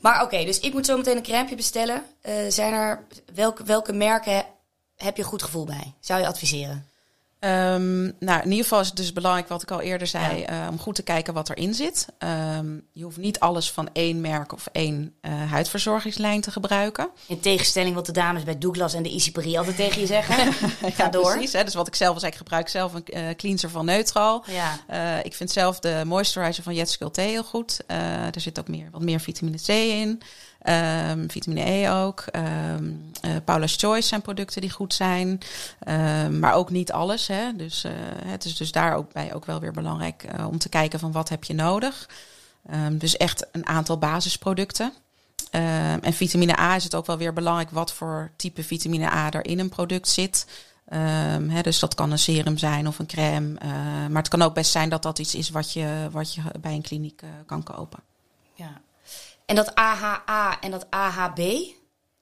[0.00, 2.02] Maar oké, dus ik moet zo meteen een crème bestellen.
[2.48, 3.04] Zijn er,
[3.34, 4.42] welke, welke merken he-
[4.96, 5.94] heb je goed gevoel bij?
[6.00, 6.86] Zou je adviseren?
[7.46, 10.46] Ehm, nou, in ieder geval is het dus belangrijk, wat ik al eerder zei, Ja.
[10.46, 12.06] eh, om goed te kijken wat erin zit.
[12.18, 17.08] Ehm, je hoeft niet alles van één merk of één eh, huidverzorgingslijn te gebruiken.
[17.26, 20.52] In tegenstelling wat de dames bij Douglas en de Paris altijd tegen je zeggen.
[20.92, 21.32] Ga Ja, door.
[21.32, 21.64] Precies, hè?
[21.64, 24.44] dus wat ik zelf al zei, ik gebruik zelf een eh, cleanser van Neutral.
[24.46, 25.22] Ja.
[25.22, 27.80] Ik vind zelf de moisturizer van Jet T heel goed.
[27.86, 30.22] Er zit ook meer, wat meer vitamine C in.
[30.62, 32.24] Ehm, vitamine E ook.
[33.26, 35.40] Eh, Paula's Choice zijn producten die goed zijn.
[35.78, 37.26] Ehm, maar ook niet alles.
[37.26, 37.56] Hè?
[37.56, 37.92] Dus eh,
[38.24, 41.12] het is dus daar ook bij ook wel weer belangrijk eh, om te kijken van
[41.12, 42.08] wat heb je nodig.
[42.90, 44.92] Dus echt een aantal basisproducten.
[45.50, 49.44] En vitamine A is het ook wel weer belangrijk wat voor type vitamine A er
[49.44, 50.46] in een product zit.
[51.62, 53.54] Dus dat kan een serum zijn of een crème.
[54.10, 56.72] maar het kan ook best zijn dat dat iets is wat je, wat je bij
[56.72, 58.00] een kliniek kan kopen.
[58.54, 58.80] ja.
[59.46, 61.38] En dat AHA en dat AHB?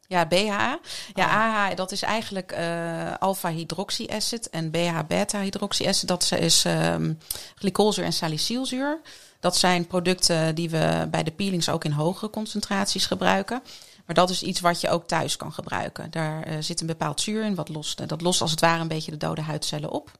[0.06, 0.78] Ja, BHA.
[1.14, 1.34] Ja, Oh.
[1.34, 4.50] AHA, dat is eigenlijk eh alpha-hydroxyacid.
[4.50, 7.12] En BH-beta-hydroxyacid, dat is ehm
[7.54, 9.00] glycolzuur en salicylzuur.
[9.40, 13.62] Dat zijn producten die we bij de peelings ook in hogere concentraties gebruiken.
[14.06, 16.10] Maar dat is iets wat je ook thuis kan gebruiken.
[16.10, 18.88] Daar eh, zit een bepaald zuur in, wat lost, dat lost als het ware een
[18.88, 20.10] beetje de dode huidcellen op.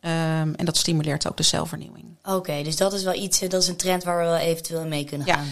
[0.00, 2.04] Ehm, en dat stimuleert ook de celvernieuwing.
[2.22, 4.86] Oké, dus dat is wel iets, eh, dat is een trend waar we wel eventueel
[4.86, 5.44] mee kunnen Ja.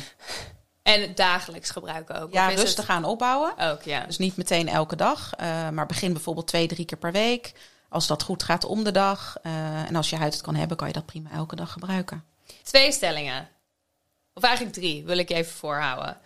[0.87, 2.33] En het dagelijks gebruiken ook.
[2.33, 3.53] Ja, rustig aan opbouwen.
[3.57, 4.07] Het ook, ja.
[4.07, 7.53] Dus niet meteen elke dag, eh, maar begin bijvoorbeeld twee, drie keer per week.
[7.89, 9.37] Als dat goed gaat om de dag.
[9.43, 12.25] eh, en als je huid het kan hebben, kan je dat prima elke dag gebruiken.
[12.63, 13.49] Twee stellingen.
[14.35, 16.17] Of eigenlijk drie, wil ik je even voorhouden.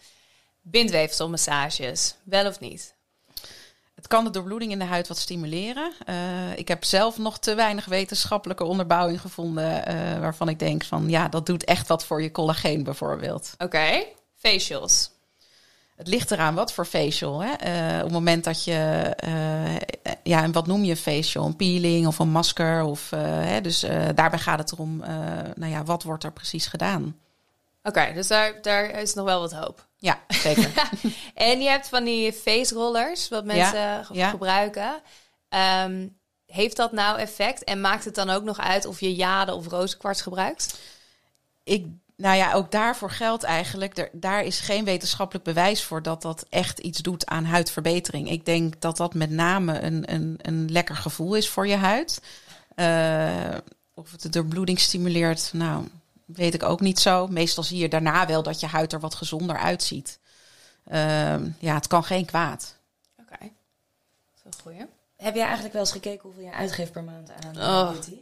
[0.60, 2.94] Bindweefselmassages, wel of niet?
[3.94, 5.92] Het kan de doorbloeding in de huid wat stimuleren.
[6.06, 9.84] Eh, ik heb zelf nog te weinig wetenschappelijke onderbouwing gevonden.
[10.20, 13.54] waarvan ik denk van ja, dat doet echt wat voor je collageen bijvoorbeeld.
[13.58, 14.04] Oké.
[14.40, 15.10] Facials.
[15.96, 17.40] het ligt eraan wat voor facial.
[17.42, 17.52] Hè?
[17.52, 19.76] Eh, op het moment dat je, eh,
[20.22, 21.46] ja, en wat noem je facial?
[21.46, 22.82] Een peeling of een masker?
[22.82, 23.60] Of, eh, hè?
[23.60, 23.80] Dus
[24.14, 24.96] daarbij gaat het erom,
[25.54, 27.16] nou ja, wat wordt er precies gedaan?
[27.82, 29.86] Oké, dus daar, daar is nog wel wat hoop.
[29.96, 30.70] Ja, zeker.
[31.34, 34.30] En je hebt van die face rollers, wat mensen ge- ja.
[34.30, 35.00] gebruiken.
[35.48, 36.06] Ehm,
[36.46, 37.64] heeft dat nou effect?
[37.64, 40.78] En maakt het dan ook nog uit of je jade of rozenkwarts gebruikt?
[41.64, 41.86] ik,
[42.20, 46.46] nou ja, ook daarvoor geldt eigenlijk, er, daar is geen wetenschappelijk bewijs voor dat dat
[46.48, 48.30] echt iets doet aan huidverbetering.
[48.30, 52.22] Ik denk dat dat met name een, een, een lekker gevoel is voor je huid.
[52.74, 53.56] Eh,
[53.94, 55.88] of het de doorbloeding stimuleert, nou,
[56.24, 57.26] weet ik ook niet zo.
[57.26, 60.18] Meestal zie je daarna wel dat je huid er wat gezonder uitziet.
[60.84, 62.76] Ehm, ja, het kan geen kwaad.
[63.20, 63.48] Oké, dat
[64.36, 64.86] is een goeie.
[65.16, 67.90] Heb jij eigenlijk wel eens gekeken hoeveel je uitgeeft per maand aan Oh.
[67.90, 68.16] beauty?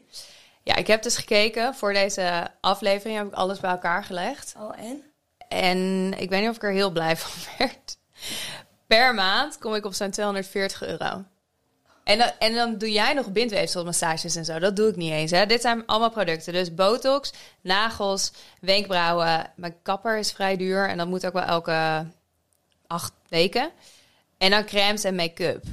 [0.69, 4.55] Ja, ik heb dus gekeken voor deze aflevering, heb ik alles bij elkaar gelegd.
[4.59, 5.03] Oh, en?
[5.49, 7.99] En ik weet niet of ik er heel blij van werd.
[8.87, 11.25] Per maand kom ik op zo'n 240 euro.
[12.05, 14.59] En dan, en dan doe jij nog bindweefselmassages en zo.
[14.59, 15.31] Dat doe ik niet eens.
[15.31, 15.47] Hè.
[15.47, 16.53] Dit zijn allemaal producten.
[16.53, 19.53] Dus botox, nagels, wenkbrauwen.
[19.57, 20.89] Mijn kapper is vrij duur.
[20.89, 22.07] En dat moet ook wel elke
[22.87, 23.71] acht weken.
[24.39, 25.65] En dan crèmes en make-up.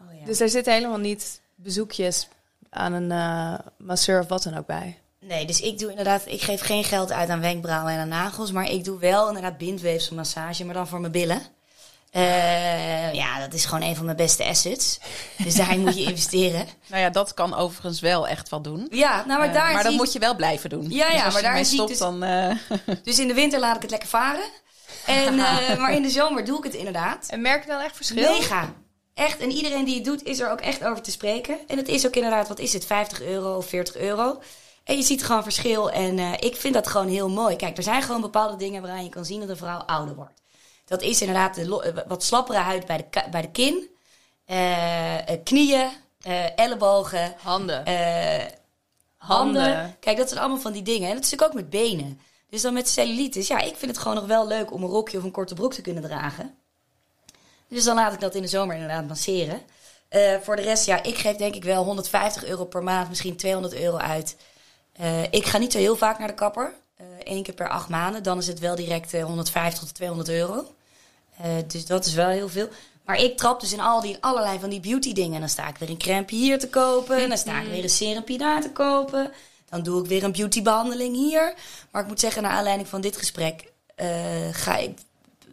[0.00, 0.24] Oh, ja.
[0.24, 2.28] Dus er zitten helemaal niet bezoekjes
[2.70, 4.98] aan een eh, masseur of wat dan ook bij.
[5.20, 8.52] Nee, dus ik doe inderdaad, ik geef geen geld uit aan wenkbrauwen en aan nagels,
[8.52, 11.42] maar ik doe wel inderdaad bindweefselmassage, maar dan voor mijn billen.
[12.10, 14.98] Eh, ja, dat is gewoon een van mijn beste assets.
[15.36, 16.66] Dus daarin moet je investeren.
[16.86, 18.86] Nou ja, dat kan overigens wel echt wat doen.
[18.90, 20.86] Ja, nou, maar Eh, daar maar ik- moet je wel blijven doen.
[20.90, 22.22] Ja, ja, Dus als maar daar stopt, dus- dan...
[22.22, 22.50] eh,
[23.04, 24.44] Dus in de winter laat ik het lekker varen.
[25.06, 27.26] En, eh, maar in de zomer doe ik het inderdaad.
[27.30, 28.32] En merk je dan echt verschil?
[28.38, 28.72] Mega.
[29.18, 31.58] Echt, en iedereen die het doet, is er ook echt over te spreken.
[31.66, 34.40] En het is ook inderdaad, wat is het, 50 euro of 40 euro.
[34.84, 35.90] En je ziet gewoon verschil.
[35.90, 37.56] En eh, ik vind dat gewoon heel mooi.
[37.56, 40.42] Kijk, er zijn gewoon bepaalde dingen waaraan je kan zien dat een vrouw ouder wordt.
[40.84, 43.88] Dat is inderdaad de eh, wat slappere huid bij de, bij de kin.
[44.44, 45.88] eh, knieën,
[46.56, 47.76] ellebogen, Handen.
[47.76, 48.52] handen.
[49.16, 49.96] Handen.
[50.00, 51.08] Kijk, dat zijn allemaal van die dingen.
[51.08, 52.20] En dat is natuurlijk ook met benen.
[52.50, 53.48] Dus dan met cellulitis.
[53.48, 55.74] Ja, ik vind het gewoon nog wel leuk om een rokje of een korte broek
[55.74, 56.58] te kunnen dragen.
[57.68, 59.60] Dus dan laat ik dat in de zomer inderdaad masseren.
[60.08, 63.36] Eh, voor de rest, ja, ik geef denk ik wel 150 euro per maand, misschien
[63.36, 64.36] 200 euro uit.
[64.92, 66.74] Eh, ik ga niet zo heel vaak naar de kapper.
[67.22, 68.22] Eén keer per acht maanden.
[68.22, 70.74] Dan is het wel direct eh, 150 tot 200 euro.
[71.36, 72.68] Eh, dus dat is wel heel veel.
[73.04, 75.40] Maar ik trap dus in al die allerlei van die beauty dingen.
[75.40, 77.16] Dan sta ik weer een crème hier te kopen.
[77.16, 79.32] En dan sta ik weer een serum daar te kopen.
[79.68, 81.54] Dan doe ik weer een beautybehandeling hier.
[81.90, 84.08] Maar ik moet zeggen, naar aanleiding van dit gesprek eh,
[84.52, 84.98] ga, ik,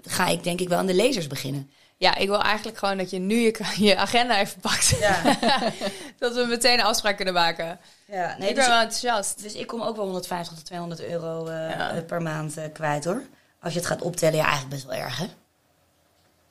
[0.03, 1.69] ga ik denk ik wel aan de lasers beginnen.
[1.97, 4.95] Ja, ik wil eigenlijk gewoon dat je nu je, je agenda even pakt.
[4.99, 5.21] Ja,
[6.19, 7.79] dat we meteen een afspraak kunnen maken.
[8.05, 9.41] ja nee, ik dus, ben wel enthousiast.
[9.43, 11.91] dus ik kom ook wel 150 tot 200 euro eh, Ja.
[11.91, 13.21] eh, per maand eh, kwijt hoor.
[13.61, 15.25] Als je het gaat optellen, ja, eigenlijk best wel erg hè.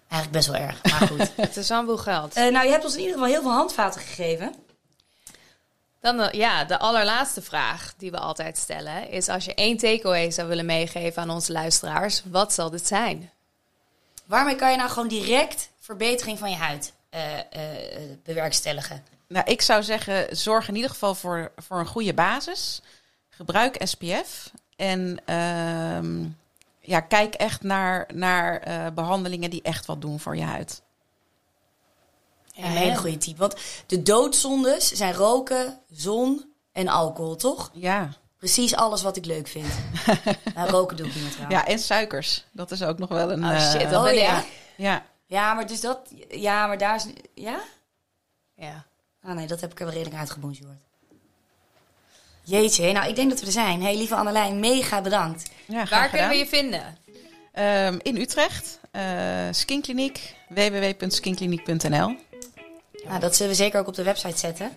[0.08, 1.32] Eigenlijk best wel erg, maar goed.
[1.46, 2.34] Het is wel een boel geld.
[2.34, 4.54] Nou, je hebt ons in ieder geval heel veel handvaten gegeven.
[6.00, 10.48] Dan ja, de allerlaatste vraag die we altijd stellen is: als je één takeaway zou
[10.48, 13.30] willen meegeven aan onze luisteraars, wat zal dit zijn?
[14.24, 17.46] Waarmee kan je nou gewoon direct verbetering van je huid eh, eh,
[18.22, 19.04] bewerkstelligen?
[19.28, 22.80] Nou, ik zou zeggen, zorg in ieder geval voor, voor een goede basis.
[23.28, 24.50] Gebruik SPF.
[24.76, 26.24] En ehm,
[26.80, 30.82] ja, kijk echt naar, naar eh, behandelingen die echt wat doen voor je huid.
[32.52, 33.38] Ja, een hele goede tip.
[33.38, 33.56] Want
[33.86, 37.70] de doodzondes zijn roken, zon en alcohol, toch?
[37.72, 38.10] Ja.
[38.44, 39.66] Precies alles wat ik leuk vind.
[40.54, 41.60] nou, roken doe ik niet meer trouwens.
[41.60, 42.44] ja, en suikers.
[42.52, 43.44] Dat is ook nog wel een...
[43.44, 44.44] Oh shit, dat oh, ja.
[44.76, 45.06] ja.
[45.26, 45.98] Ja, maar dus dat...
[46.28, 47.06] Ja, maar daar is...
[47.34, 47.60] Ja?
[48.56, 48.84] Ja.
[49.22, 50.80] Ah nee, dat heb ik er wel redelijk uitgebonjourd.
[52.42, 53.82] Jeetje, nou ik denk dat we er zijn.
[53.82, 55.50] hey, lieve Annelijn, mega bedankt.
[55.66, 56.98] ja graag Waar kunnen we je vinden?
[57.52, 59.02] Ehm, in Utrecht, eh
[59.50, 62.16] Skinkliniek, www.skinkliniek.nl.
[63.08, 64.72] Nou, dat zullen we zeker ook op de website zetten.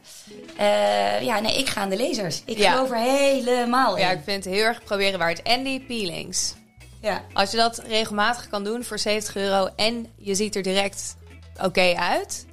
[0.57, 2.41] Eh, ja, nee, ik ga aan de lezers.
[2.45, 2.71] Ik Ja.
[2.71, 4.01] geloof er helemaal in.
[4.01, 5.41] Ja, ik vind het heel erg proberen waard.
[5.41, 6.53] En die peelings.
[7.01, 7.23] ja.
[7.33, 11.15] Als je dat regelmatig kan doen voor 70 euro en je ziet er direct
[11.63, 12.45] oké uit,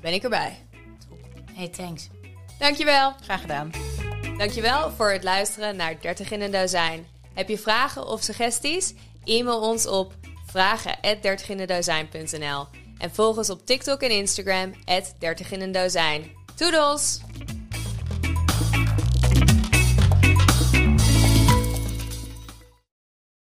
[0.00, 0.56] ben ik erbij.
[1.54, 2.08] Hey, thanks.
[2.58, 3.12] Dankjewel.
[3.22, 3.70] Graag gedaan.
[4.38, 7.06] Dankjewel voor het luisteren naar 30 in een dozijn.
[7.34, 8.94] Heb je vragen of suggesties?
[9.24, 10.12] E-mail ons op
[10.46, 12.66] vragen@dertiginendozijn.nl
[13.00, 14.72] en volg ons op TikTok en Instagram
[15.18, 16.30] 30 in een dozijn.
[16.54, 17.20] Toedels!